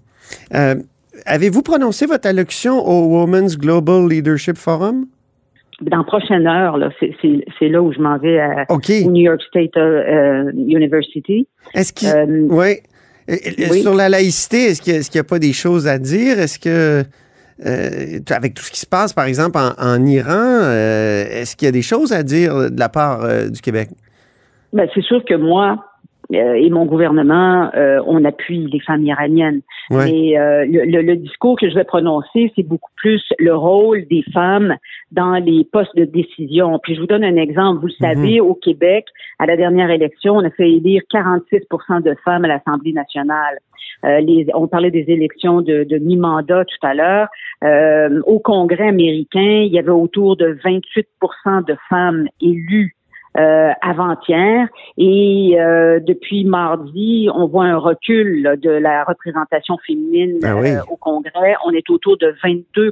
Euh, 0.54 0.76
Avez-vous 1.26 1.62
prononcé 1.62 2.08
votre 2.08 2.28
allocution 2.28 2.74
au 2.86 3.06
Women's 3.22 3.58
Global 3.58 4.06
Leadership 4.10 4.58
Forum? 4.58 5.06
Dans 5.82 5.98
la 5.98 6.04
prochaine 6.04 6.48
heure, 6.48 6.78
là, 6.78 6.90
c'est- 7.00 7.68
là 7.70 7.82
où 7.82 7.92
je 7.92 8.00
m'en 8.00 8.18
vais 8.18 8.40
à, 8.40 8.66
au 8.70 8.80
New 9.10 9.24
York 9.24 9.42
State 9.48 9.76
euh, 9.76 10.50
University. 10.56 11.48
Est-ce 11.74 11.92
qu'il. 11.92 12.08
Euh, 12.08 12.48
ouais. 12.48 12.82
Euh, 13.30 13.34
euh, 13.34 13.66
oui. 13.72 13.82
Sur 13.82 13.94
la 13.94 14.08
laïcité, 14.08 14.68
est-ce 14.68 14.82
qu'il 14.82 14.94
n'y 14.94 15.20
a, 15.20 15.24
pas 15.24 15.40
des 15.40 15.52
choses 15.54 15.88
à 15.88 15.98
dire? 15.98 16.40
Est-ce 16.40 16.60
que. 16.60 17.04
euh, 17.66 18.20
avec 18.32 18.54
tout 18.54 18.64
ce 18.64 18.72
qui 18.72 18.80
se 18.80 18.86
passe, 18.86 19.14
par 19.14 19.26
exemple, 19.26 19.58
en, 19.58 19.72
en 19.78 20.06
Iran, 20.06 20.30
euh, 20.32 21.26
est-ce 21.30 21.56
qu'il 21.56 21.66
y 21.66 21.70
a 21.70 21.72
des 21.72 21.82
choses 21.82 22.14
à 22.14 22.24
dire 22.24 22.72
de 22.72 22.80
la 22.80 22.90
part 22.90 23.24
euh, 23.24 23.50
du 23.50 23.60
Québec? 23.62 23.90
Ben, 24.74 24.88
c'est 24.94 25.04
sûr 25.04 25.24
que 25.26 25.36
moi 25.36 25.72
euh, 25.72 25.78
et 26.34 26.70
mon 26.70 26.86
gouvernement, 26.86 27.70
euh, 27.76 28.02
on 28.08 28.24
appuie 28.26 28.68
les 28.72 28.80
femmes 28.80 29.04
iraniennes. 29.04 29.62
Ouais. 29.92 30.06
Mais 30.12 30.38
euh, 30.40 30.66
le, 30.66 30.86
le- 30.86 31.02
le 31.02 31.16
discours 31.18 31.58
que 31.60 31.70
je 31.70 31.76
vais 31.76 31.84
prononcer, 31.84 32.52
c'est 32.56 32.64
beaucoup 32.64 32.92
plus 32.96 33.24
le 33.38 33.56
rôle 33.56 34.06
des 34.10 34.24
femmes 34.34 34.76
dans 35.12 35.34
les 35.36 35.64
postes 35.72 35.96
de 35.96 36.06
décision. 36.06 36.80
Puis 36.82 36.96
je 36.96 37.02
vous 37.02 37.08
donne 37.08 37.24
un 37.24 37.36
exemple. 37.38 37.80
Vous 37.82 37.88
le 37.88 37.94
savez, 38.06 38.40
au 38.42 38.56
Québec, 38.56 39.06
à 39.40 39.46
la 39.46 39.56
dernière 39.56 39.90
élection, 39.92 40.36
on 40.36 40.44
a 40.46 40.50
fait 40.50 40.70
élire 40.72 41.04
46% 41.14 42.02
de 42.04 42.16
femmes 42.26 42.46
à 42.46 42.48
l'Assemblée 42.48 42.94
nationale. 42.94 43.58
Euh, 44.04 44.20
les, 44.20 44.48
on 44.54 44.68
parlait 44.68 44.92
des 44.92 45.06
élections 45.08 45.62
de, 45.62 45.84
de 45.84 45.98
mi-mandat 45.98 46.66
tout 46.66 46.88
à 46.88 46.94
l'heure. 46.94 47.28
Euh, 47.64 48.22
au 48.26 48.40
Congrès 48.40 48.88
américain, 48.90 49.40
il 49.66 49.72
y 49.72 49.80
avait 49.80 49.90
autour 49.90 50.36
de 50.38 50.58
28% 50.66 51.66
de 51.66 51.76
femmes 51.90 52.28
élues 52.42 52.95
euh, 53.38 53.72
avant-hier. 53.82 54.68
Et 54.98 55.56
euh, 55.60 56.00
depuis 56.00 56.46
mardi, 56.46 57.28
on 57.34 57.48
voit 57.48 57.66
un 57.66 57.78
recul 57.78 58.42
là, 58.44 58.56
de 58.56 58.70
la 58.70 59.04
représentation 59.04 59.78
féminine 59.86 60.40
Ah 60.44 60.56
oui. 60.56 60.70
euh, 60.72 60.82
au 60.90 60.96
Congrès. 60.96 61.56
On 61.66 61.72
est 61.72 61.90
autour 61.90 62.18
de 62.18 62.34
22% 62.44 62.92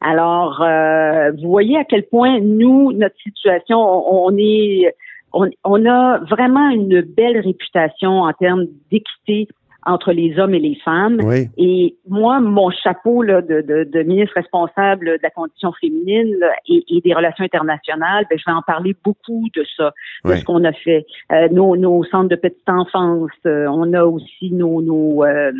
Alors, 0.00 0.62
euh, 0.62 1.32
vous 1.32 1.48
voyez 1.50 1.76
à 1.78 1.84
quel 1.84 2.04
point 2.04 2.40
nous, 2.40 2.92
notre 2.92 3.16
situation, 3.22 3.78
on, 3.78 4.28
on 4.32 4.36
est, 4.38 4.94
on, 5.32 5.48
on 5.64 5.86
a 5.86 6.18
vraiment 6.18 6.68
une 6.70 7.00
belle 7.02 7.38
réputation 7.40 8.22
en 8.22 8.32
termes 8.32 8.66
d'équité 8.90 9.48
entre 9.86 10.12
les 10.12 10.38
hommes 10.38 10.54
et 10.54 10.58
les 10.58 10.76
femmes. 10.84 11.18
Oui. 11.22 11.48
Et 11.56 11.96
moi, 12.08 12.40
mon 12.40 12.70
chapeau 12.70 13.22
là, 13.22 13.40
de, 13.42 13.60
de, 13.60 13.84
de 13.84 14.02
ministre 14.02 14.34
responsable 14.36 15.06
de 15.06 15.18
la 15.22 15.30
condition 15.30 15.72
féminine 15.80 16.34
là, 16.38 16.52
et, 16.68 16.84
et 16.88 17.00
des 17.00 17.14
relations 17.14 17.44
internationales, 17.44 18.26
ben, 18.30 18.38
je 18.38 18.44
vais 18.46 18.56
en 18.56 18.62
parler 18.62 18.94
beaucoup 19.04 19.46
de 19.54 19.64
ça, 19.76 19.92
de 20.24 20.30
Oui. 20.30 20.38
ce 20.38 20.44
qu'on 20.44 20.64
a 20.64 20.72
fait. 20.72 21.06
Euh, 21.32 21.48
nos, 21.50 21.76
nos 21.76 22.04
centres 22.04 22.28
de 22.28 22.36
petite 22.36 22.68
enfance, 22.68 23.30
euh, 23.46 23.66
on 23.68 23.92
a 23.92 24.04
aussi 24.04 24.50
nos, 24.52 24.82
nos 24.82 25.24
euh, 25.24 25.52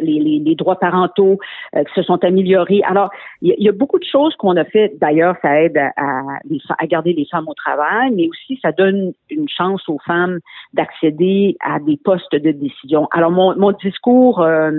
les, 0.00 0.54
droits 0.54 0.78
parentaux 0.78 1.38
euh, 1.74 1.84
qui 1.84 1.92
se 1.94 2.02
sont 2.02 2.22
améliorés. 2.24 2.80
Alors, 2.84 3.10
il 3.42 3.54
y, 3.58 3.68
a- 3.68 3.72
beaucoup 3.72 3.98
de 3.98 4.04
choses 4.04 4.34
qu'on 4.36 4.56
a 4.56 4.64
fait. 4.64 4.96
D'ailleurs, 5.00 5.36
ça 5.42 5.60
aide 5.62 5.76
à, 5.76 6.86
garder 6.86 7.12
les 7.12 7.26
femmes 7.30 7.48
au 7.48 7.54
travail, 7.54 8.10
mais 8.14 8.28
aussi 8.28 8.58
ça 8.62 8.72
donne 8.72 9.12
une 9.30 9.48
chance 9.48 9.86
aux 9.88 9.98
femmes 10.06 10.38
d'accéder 10.72 11.56
à 11.60 11.78
des 11.78 11.96
postes 11.96 12.34
de 12.34 12.52
décision. 12.52 13.08
Alors, 13.12 13.30
mon, 13.30 13.72
discours 13.72 14.40
euh, 14.40 14.70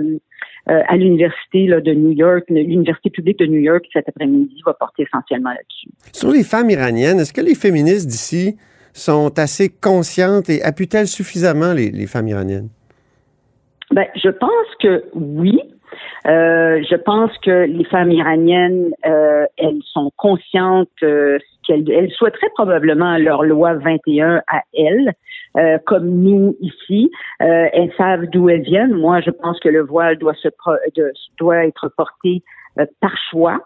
euh, 0.68 0.82
à 0.88 0.96
l'université 0.96 1.66
de 1.68 1.94
New 1.94 2.12
York, 2.12 2.44
l'université 2.48 3.10
publique 3.10 3.38
de 3.38 3.46
New 3.46 3.60
York 3.60 3.84
cet 3.92 4.08
après-midi 4.08 4.60
va 4.66 4.74
porter 4.74 5.04
essentiellement 5.04 5.50
là-dessus. 5.50 5.88
Sur 6.12 6.30
les 6.30 6.42
femmes 6.42 6.70
iraniennes, 6.70 7.20
est-ce 7.20 7.32
que 7.32 7.40
les 7.40 7.54
féministes 7.54 8.08
d'ici 8.08 8.56
sont 8.92 9.38
assez 9.38 9.68
conscientes 9.68 10.50
et 10.50 10.62
appuient-elles 10.62 11.06
suffisamment 11.06 11.72
les 11.72 12.06
femmes 12.06 12.28
iraniennes? 12.28 12.68
Ben, 13.90 14.06
je 14.14 14.28
pense 14.28 14.66
que 14.80 15.04
oui. 15.14 15.60
Euh, 16.26 16.82
je 16.88 16.96
pense 16.96 17.30
que 17.38 17.64
les 17.64 17.84
femmes 17.84 18.10
iraniennes, 18.10 18.90
euh, 19.06 19.46
elles 19.56 19.80
sont 19.92 20.10
conscientes 20.16 20.88
euh, 21.02 21.38
qu'elles 21.66 21.90
elles 21.90 22.10
souhaiteraient 22.10 22.50
probablement 22.54 23.16
leur 23.16 23.42
loi 23.44 23.74
21 23.74 24.42
à 24.48 24.60
elles, 24.74 25.12
euh, 25.56 25.78
comme 25.86 26.08
nous 26.08 26.56
ici. 26.60 27.10
Euh, 27.42 27.66
elles 27.72 27.92
savent 27.96 28.26
d'où 28.26 28.50
elles 28.50 28.62
viennent. 28.62 28.92
Moi, 28.94 29.20
je 29.22 29.30
pense 29.30 29.58
que 29.60 29.68
le 29.70 29.80
voile 29.82 30.18
doit 30.18 30.34
se 30.34 30.48
pro- 30.48 30.72
de- 30.96 31.12
doit 31.38 31.64
être 31.66 31.88
porté 31.96 32.42
euh, 32.78 32.84
par 33.00 33.16
choix. 33.30 33.58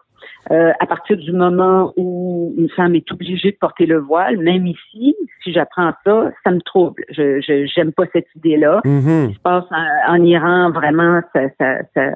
Euh, 0.50 0.72
à 0.80 0.86
partir 0.86 1.16
du 1.16 1.30
moment 1.32 1.92
où 1.96 2.52
une 2.58 2.68
femme 2.70 2.94
est 2.96 3.10
obligée 3.12 3.52
de 3.52 3.56
porter 3.56 3.86
le 3.86 3.98
voile, 3.98 4.38
même 4.38 4.66
ici, 4.66 5.14
si 5.42 5.52
j'apprends 5.52 5.92
ça, 6.04 6.32
ça 6.44 6.50
me 6.50 6.60
trouble. 6.60 7.02
Je 7.10 7.40
je- 7.40 7.66
j'aime 7.72 7.92
pas 7.92 8.04
cette 8.12 8.26
idée-là. 8.36 8.80
Ce 8.84 8.88
Mhm. 8.88 9.28
qui 9.28 9.34
se 9.34 9.40
passe 9.40 9.64
en, 9.70 10.14
en 10.14 10.24
Iran, 10.24 10.70
vraiment, 10.72 11.20
ça, 11.32 11.42
ça, 11.58 11.78
ça- 11.94 12.14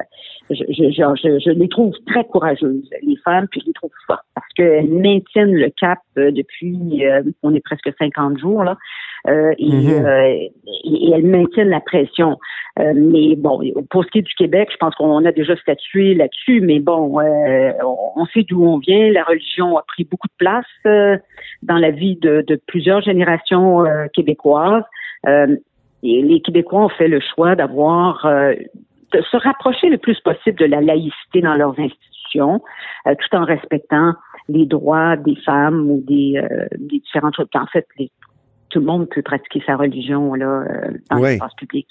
je, 0.50 0.56
je, 0.68 0.90
je, 0.90 1.02
je, 1.22 1.38
je 1.44 1.50
les 1.50 1.68
trouve 1.68 1.92
très 2.06 2.24
courageuses, 2.24 2.88
les 3.02 3.16
femmes, 3.24 3.46
puis 3.48 3.60
je 3.60 3.66
les 3.66 3.72
trouve 3.72 3.90
fortes 4.08 4.26
parce 4.34 4.46
qu'elles 4.56 4.90
maintiennent 4.90 5.54
le 5.54 5.70
cap 5.80 5.98
euh, 6.18 6.30
depuis, 6.32 7.06
euh, 7.06 7.22
on 7.44 7.54
est 7.54 7.60
presque 7.64 7.90
50 7.98 8.38
jours, 8.38 8.64
là, 8.64 8.76
euh, 9.28 9.52
et, 9.58 9.70
Mhm. 9.70 10.04
euh, 10.06 10.22
et, 10.26 10.52
et 10.84 11.10
elles 11.14 11.26
maintiennent 11.26 11.70
la 11.70 11.80
pression. 11.80 12.38
Euh, 12.78 12.92
mais 12.94 13.36
bon, 13.36 13.60
pour 13.90 14.04
ce 14.04 14.10
qui 14.10 14.18
est 14.18 14.22
du 14.22 14.34
Québec, 14.34 14.68
je 14.70 14.76
pense 14.76 14.94
qu'on 14.94 15.24
a 15.24 15.32
déjà 15.32 15.56
statué 15.56 16.14
là-dessus, 16.14 16.60
mais 16.60 16.78
bon, 16.78 17.20
euh, 17.20 17.72
on 18.16 18.26
sait 18.26 18.42
d'où 18.42 18.64
on 18.64 18.78
vient. 18.78 19.10
La 19.12 19.24
religion 19.24 19.78
a 19.78 19.82
pris 19.82 20.04
beaucoup 20.04 20.28
de 20.28 20.36
place 20.38 20.66
euh, 20.86 21.16
dans 21.62 21.78
la 21.78 21.90
vie 21.90 22.16
de, 22.16 22.44
de 22.46 22.60
plusieurs 22.66 23.00
générations 23.00 23.84
euh, 23.86 24.06
québécoises. 24.12 24.84
Euh, 25.26 25.56
et 26.02 26.22
les 26.22 26.40
Québécois 26.40 26.84
ont 26.84 26.88
fait 26.90 27.08
le 27.08 27.20
choix 27.20 27.56
d'avoir 27.56 28.26
euh, 28.26 28.54
de 29.12 29.22
se 29.22 29.36
rapprocher 29.38 29.88
le 29.88 29.96
plus 29.98 30.20
possible 30.20 30.58
de 30.58 30.66
la 30.66 30.80
laïcité 30.80 31.40
dans 31.40 31.54
leurs 31.54 31.78
institutions, 31.80 32.60
euh, 33.06 33.14
tout 33.18 33.36
en 33.36 33.44
respectant 33.44 34.12
les 34.48 34.66
droits 34.66 35.16
des 35.16 35.36
femmes 35.36 35.90
ou 35.90 36.02
des, 36.06 36.34
euh, 36.36 36.66
des 36.78 36.98
différentes 36.98 37.34
choses. 37.34 37.48
En 37.54 37.66
fait, 37.66 37.86
les- 37.98 38.10
tout 38.76 38.80
le 38.80 38.86
monde 38.86 39.08
peut 39.08 39.22
pratiquer 39.22 39.62
sa 39.64 39.74
religion 39.74 40.34
là 40.34 40.44
euh, 40.68 40.90
dans 41.10 41.18
Oui. 41.18 41.30
l'espace 41.30 41.54
public. 41.56 41.86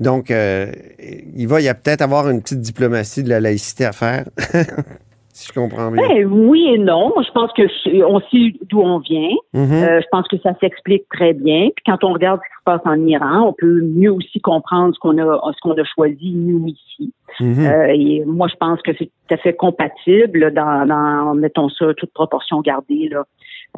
Donc, 0.00 0.32
euh, 0.32 0.72
il 0.98 1.46
va 1.46 1.60
y 1.60 1.68
a 1.68 1.74
peut-être 1.74 2.02
avoir 2.02 2.28
une 2.28 2.42
petite 2.42 2.60
diplomatie 2.60 3.22
de 3.22 3.28
la 3.28 3.38
laïcité 3.38 3.84
à 3.84 3.92
faire, 3.92 4.24
si 5.34 5.48
je 5.48 5.52
comprends 5.58 5.90
bien. 5.90 6.06
Ben, 6.06 6.26
oui 6.26 6.74
et 6.74 6.78
non. 6.78 7.12
Je 7.26 7.30
pense 7.32 7.50
que 7.54 7.62
je- 7.66 8.02
on 8.04 8.20
sait 8.30 8.54
d'où 8.68 8.80
on 8.80 8.98
vient. 8.98 9.30
Mhm. 9.54 9.72
Euh, 9.72 10.00
je 10.02 10.06
pense 10.12 10.28
que 10.28 10.36
ça 10.38 10.52
s'explique 10.60 11.04
très 11.08 11.32
bien. 11.32 11.68
Puis 11.74 11.82
quand 11.86 12.04
on 12.04 12.12
regarde 12.12 12.38
ce 12.40 12.48
qui 12.48 12.58
se 12.58 12.64
passe 12.64 12.80
en 12.84 13.06
Iran, 13.06 13.48
on 13.48 13.52
peut 13.54 13.80
mieux 13.82 14.12
aussi 14.12 14.40
comprendre 14.40 14.94
ce 14.94 14.98
qu'on 15.00 15.16
a, 15.18 15.52
ce 15.54 15.60
qu'on 15.62 15.72
a 15.72 15.84
choisi 15.84 16.32
nous 16.32 16.66
ici. 16.66 17.12
Mhm. 17.40 17.66
Euh, 17.66 17.86
et 17.94 18.24
moi, 18.26 18.46
je 18.48 18.56
pense 18.56 18.82
que 18.82 18.92
c'est 18.98 19.06
tout 19.06 19.34
à 19.34 19.38
fait 19.38 19.54
compatible 19.54 20.52
dans, 20.52 20.86
dans 20.86 21.34
mettons 21.34 21.70
ça, 21.70 21.94
toute 21.96 22.12
proportion 22.12 22.60
gardée 22.60 23.08
là, 23.10 23.24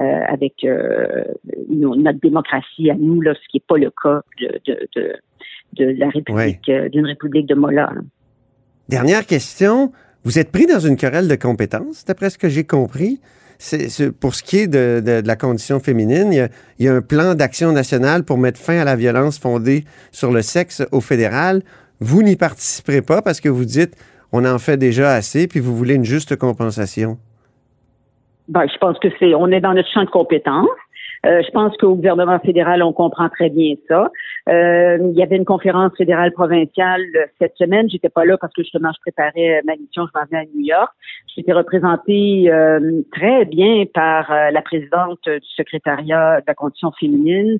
euh, 0.00 0.20
avec 0.28 0.66
notre 1.70 2.18
démocratie 2.20 2.90
à 2.90 2.94
nous, 2.94 3.20
là, 3.20 3.34
ce 3.34 3.48
qui 3.48 3.58
n'est 3.58 3.64
pas 3.68 3.76
le 3.78 3.90
cas 4.02 4.20
de, 4.40 4.60
de, 4.66 4.88
de, 4.96 5.12
de 5.74 5.98
la 6.00 6.08
République, 6.08 6.68
d'une 6.90 7.06
République 7.06 7.46
de 7.46 7.54
Molla. 7.54 7.90
là. 7.94 8.00
Dernière 8.88 9.24
question. 9.26 9.92
Vous 10.24 10.38
êtes 10.38 10.50
pris 10.50 10.66
dans 10.66 10.80
une 10.80 10.96
querelle 10.96 11.28
de 11.28 11.34
compétences, 11.34 12.04
d'après 12.06 12.30
ce 12.30 12.38
que 12.38 12.48
j'ai 12.48 12.64
compris. 12.64 13.20
Pour 14.20 14.34
ce 14.34 14.42
qui 14.42 14.58
est 14.58 14.66
de, 14.66 15.22
la 15.24 15.36
condition 15.36 15.80
féminine, 15.80 16.32
il 16.32 16.84
y, 16.84 16.88
a, 16.88 16.94
un 16.94 17.02
plan 17.02 17.34
d'action 17.34 17.72
national 17.72 18.24
pour 18.24 18.38
mettre 18.38 18.58
fin 18.58 18.78
à 18.78 18.84
la 18.84 18.96
violence 18.96 19.38
fondée 19.38 19.84
sur 20.12 20.32
le 20.32 20.42
sexe 20.42 20.82
au 20.92 21.00
fédéral. 21.00 21.62
Vous 22.00 22.22
n'y 22.22 22.36
participerez 22.36 23.02
pas 23.02 23.22
parce 23.22 23.40
que 23.40 23.48
vous 23.48 23.64
dites 23.64 23.96
on 24.32 24.44
en 24.44 24.58
fait 24.58 24.76
déjà 24.76 25.12
assez, 25.12 25.46
puis 25.46 25.60
vous 25.60 25.76
voulez 25.76 25.94
une 25.94 26.04
juste 26.04 26.34
compensation. 26.36 27.18
Ben, 28.48 28.66
je 28.66 28.76
pense 28.78 28.98
que 28.98 29.08
c'est, 29.18 29.32
on 29.34 29.46
est 29.48 29.60
dans 29.60 29.74
notre 29.74 29.88
champ 29.90 30.04
de 30.04 30.10
compétences. 30.10 30.66
Euh, 31.24 31.40
je 31.46 31.50
pense 31.52 31.76
qu'au 31.76 31.94
gouvernement 31.94 32.38
fédéral, 32.40 32.82
on 32.82 32.92
comprend 32.92 33.28
très 33.28 33.48
bien 33.48 33.74
ça. 33.88 34.10
Euh, 34.48 34.98
il 35.00 35.16
y 35.16 35.22
avait 35.22 35.36
une 35.36 35.44
conférence 35.44 35.92
fédérale 35.96 36.32
provinciale 36.32 37.02
cette 37.38 37.56
semaine. 37.56 37.88
J'étais 37.88 38.10
pas 38.10 38.24
là 38.24 38.36
parce 38.38 38.52
que 38.52 38.62
justement 38.62 38.90
je 38.94 39.00
préparais 39.00 39.62
ma 39.64 39.74
mission. 39.76 40.06
Je 40.06 40.18
m'en 40.18 40.26
venais 40.26 40.42
à 40.42 40.44
New 40.54 40.64
York. 40.64 40.92
J'étais 41.34 41.52
représentée 41.52 42.50
euh, 42.50 43.02
très 43.12 43.44
bien 43.46 43.84
par 43.92 44.30
euh, 44.30 44.50
la 44.50 44.62
présidente 44.62 45.20
du 45.24 45.48
secrétariat 45.56 46.40
de 46.40 46.44
la 46.46 46.54
condition 46.54 46.92
féminine, 46.98 47.58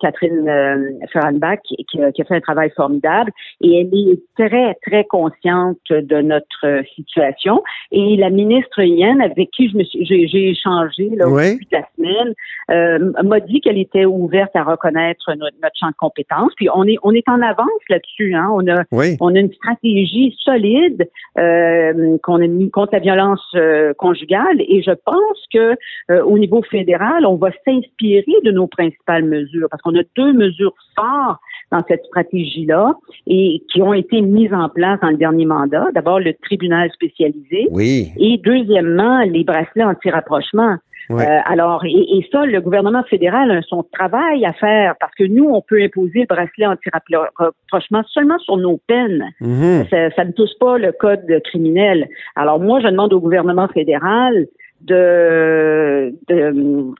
Catherine 0.00 0.98
Ferranbach, 1.12 1.58
qui, 1.64 1.76
qui, 1.84 2.00
a 2.00 2.24
fait 2.24 2.36
un 2.36 2.40
travail 2.40 2.70
formidable. 2.74 3.30
Et 3.60 3.80
elle 3.80 3.94
est 3.94 4.20
très 4.36 4.74
très 4.86 5.04
consciente 5.04 5.78
de 5.90 6.20
notre 6.20 6.82
situation. 6.94 7.62
Et 7.90 8.16
la 8.16 8.30
ministre 8.30 8.82
Yann, 8.82 9.20
avec 9.20 9.50
qui 9.50 9.68
je 9.68 9.76
me 9.76 9.84
suis, 9.84 10.04
j'ai, 10.06 10.50
échangé 10.50 11.10
là, 11.16 11.28
au 11.28 11.38
début 11.38 11.64
de 11.64 11.76
la 11.76 11.86
semaine, 11.96 13.22
m'a 13.22 13.40
dit 13.40 13.60
qu'elle 13.60 13.78
était 13.78 14.04
ouverte 14.04 14.54
à 14.54 14.62
reconnaître 14.64 15.34
notre, 15.34 15.56
notre 15.62 15.76
champ 15.78 15.88
de 15.88 15.94
compétences 15.94 16.21
puis 16.56 16.68
on 16.74 16.84
est 16.84 16.96
on 17.02 17.12
est 17.12 17.28
en 17.28 17.40
avance 17.40 17.68
là-dessus. 17.88 18.34
Hein. 18.34 18.48
On 18.52 18.66
a 18.68 18.84
on 19.20 19.34
a 19.34 19.38
une 19.38 19.52
stratégie 19.52 20.34
solide 20.44 21.08
euh, 21.38 22.18
qu'on 22.22 22.42
a 22.42 22.46
mis 22.46 22.70
contre 22.70 22.94
la 22.94 23.00
violence 23.00 23.44
euh, 23.54 23.92
conjugale 23.94 24.60
et 24.60 24.82
je 24.82 24.92
pense 25.04 25.46
que 25.52 25.76
euh, 26.10 26.22
au 26.24 26.38
niveau 26.38 26.62
fédéral, 26.62 27.26
on 27.26 27.36
va 27.36 27.50
s'inspirer 27.64 28.34
de 28.44 28.50
nos 28.50 28.66
principales 28.66 29.24
mesures 29.24 29.68
parce 29.70 29.82
qu'on 29.82 29.96
a 29.96 30.02
deux 30.16 30.32
mesures 30.32 30.74
fortes 30.96 31.40
dans 31.70 31.82
cette 31.88 32.04
stratégie-là 32.04 32.94
et 33.26 33.62
qui 33.72 33.82
ont 33.82 33.94
été 33.94 34.20
mises 34.20 34.52
en 34.52 34.68
place 34.68 35.00
dans 35.00 35.10
le 35.10 35.16
dernier 35.16 35.46
mandat. 35.46 35.86
D'abord, 35.94 36.20
le 36.20 36.34
tribunal 36.34 36.90
spécialisé. 36.92 37.68
Oui. 37.70 38.12
Et 38.18 38.38
deuxièmement, 38.44 39.20
les 39.22 39.44
bracelets 39.44 39.84
anti-rapprochement. 39.84 40.76
Euh, 41.20 41.38
alors, 41.44 41.84
et, 41.84 42.26
ça, 42.30 42.44
le 42.44 42.60
gouvernement 42.60 43.02
fédéral 43.04 43.50
a 43.50 43.62
son 43.62 43.84
travail 43.92 44.44
à 44.44 44.52
faire 44.52 44.94
parce 45.00 45.14
que 45.14 45.24
nous, 45.24 45.44
on 45.44 45.60
peut 45.60 45.82
imposer 45.82 46.20
le 46.20 46.26
bracelet 46.26 46.66
anti-rapprochement 46.66 48.02
seulement 48.08 48.38
sur 48.38 48.56
nos 48.56 48.78
peines. 48.86 49.24
Mhm. 49.40 49.84
ça, 49.90 50.24
ne 50.24 50.32
touche 50.32 50.56
pas 50.60 50.78
le 50.78 50.92
code 50.92 51.26
criminel. 51.44 52.08
Alors, 52.36 52.60
moi, 52.60 52.80
je 52.80 52.88
demande 52.88 53.12
au 53.12 53.20
gouvernement 53.20 53.68
fédéral 53.68 54.46
de, 54.80 56.14
de, 56.28 56.92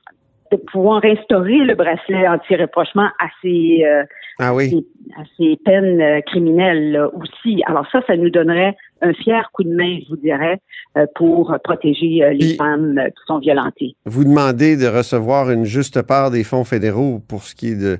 de 0.53 0.61
pouvoir 0.71 1.03
instaurer 1.03 1.59
le 1.59 1.75
bracelet 1.75 2.27
anti-rapprochement 2.27 3.07
à 3.19 3.27
ces, 3.41 3.83
euh, 3.85 4.03
ah 4.39 4.53
oui. 4.53 4.85
à 5.17 5.23
ces 5.37 5.57
peines 5.65 5.99
euh, 5.99 6.21
criminelles 6.21 6.99
aussi. 7.13 7.63
Alors 7.65 7.85
ça, 7.91 8.01
ça 8.05 8.15
nous 8.15 8.29
donnerait 8.29 8.75
un 9.01 9.13
fier 9.13 9.49
coup 9.51 9.63
de 9.63 9.73
main, 9.73 9.99
je 10.03 10.09
vous 10.09 10.17
dirais, 10.17 10.59
euh, 10.97 11.05
pour 11.15 11.55
protéger 11.63 12.23
les 12.33 12.55
femmes 12.55 12.99
qui 13.07 13.23
sont 13.27 13.39
violentées. 13.39 13.95
Vous 14.05 14.23
demandez 14.23 14.77
de 14.77 14.87
recevoir 14.87 15.49
une 15.51 15.65
juste 15.65 16.01
part 16.03 16.29
des 16.29 16.43
fonds 16.43 16.63
fédéraux 16.63 17.19
pour 17.27 17.43
ce 17.43 17.55
qui 17.55 17.69
est 17.69 17.79
de 17.79 17.97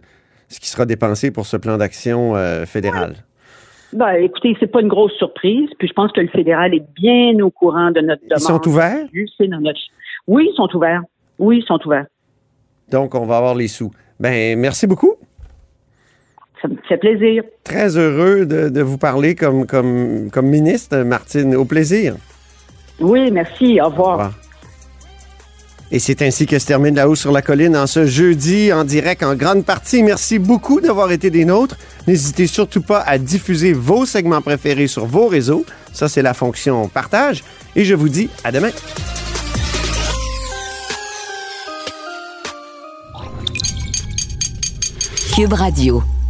ce 0.48 0.60
qui 0.60 0.68
sera 0.68 0.86
dépensé 0.86 1.32
pour 1.32 1.48
ce 1.48 1.58
plan 1.58 1.78
d'action 1.78 2.36
fédéral. 2.68 3.16
Ben, 3.92 4.14
écoutez, 4.16 4.56
c'est 4.60 4.68
pas 4.68 4.82
une 4.82 4.88
grosse 4.88 5.14
surprise. 5.14 5.68
Puis 5.80 5.88
je 5.88 5.94
pense 5.94 6.12
que 6.12 6.22
le 6.22 6.28
fédéral 6.28 6.76
est 6.76 6.86
bien 6.94 7.44
au 7.44 7.50
courant 7.50 7.90
de 7.90 8.02
notre 8.02 8.22
demande. 8.22 8.40
Ils 8.40 8.44
sont 8.44 8.68
ouverts? 8.68 9.08
Oui, 10.28 10.48
ils 10.52 10.56
sont 10.56 10.70
ouverts. 10.76 11.02
Oui, 11.40 11.58
ils 11.58 11.66
sont 11.66 11.80
ouverts. 11.88 12.06
Donc, 12.90 13.16
on 13.16 13.26
va 13.26 13.38
avoir 13.38 13.56
les 13.56 13.68
sous. 13.68 13.92
Ben, 14.20 14.58
merci 14.58 14.88
beaucoup. 14.88 15.16
Ça 16.62 16.68
me 16.68 16.76
fait 16.88 16.98
plaisir. 16.98 17.44
Très 17.64 17.98
heureux 17.98 18.46
de, 18.46 18.82
vous 18.82 18.98
parler 18.98 19.36
comme, 19.36 19.66
comme, 19.66 20.30
comme 20.32 20.48
ministre, 20.48 20.98
Martine. 21.00 21.56
Au 21.56 21.66
plaisir. 21.66 22.16
Oui, 23.00 23.32
merci. 23.32 23.82
Au 23.82 23.90
revoir. 23.90 24.32
Et 25.92 26.00
c'est 26.00 26.24
ainsi 26.24 26.48
que 26.48 26.58
se 26.58 26.66
termine 26.66 26.96
La 26.96 27.08
Haut 27.08 27.16
sur 27.16 27.32
la 27.32 27.44
Colline 27.44 27.78
en 27.78 27.86
ce 27.86 28.08
jeudi 28.08 28.74
en 28.74 28.84
direct 28.84 29.22
en 29.22 29.36
grande 29.36 29.64
partie. 29.64 30.02
Merci 30.02 30.40
beaucoup 30.40 30.82
d'avoir 30.82 31.12
été 31.12 31.30
des 31.30 31.46
nôtres. 31.46 31.78
N'hésitez 32.08 32.48
surtout 32.48 32.82
pas 32.82 33.02
à 33.02 33.20
diffuser 33.20 33.74
vos 33.74 34.06
segments 34.06 34.42
préférés 34.42 34.88
sur 34.88 35.06
vos 35.06 35.28
réseaux. 35.28 35.66
Ça, 35.92 36.10
c'est 36.10 36.24
la 36.24 36.34
fonction 36.34 36.88
partage. 36.88 37.44
Et 37.76 37.86
je 37.86 37.94
vous 37.94 38.10
dis 38.10 38.30
à 38.44 38.52
demain. 38.52 38.72
Cube 45.34 45.56
Radio. 45.56 46.23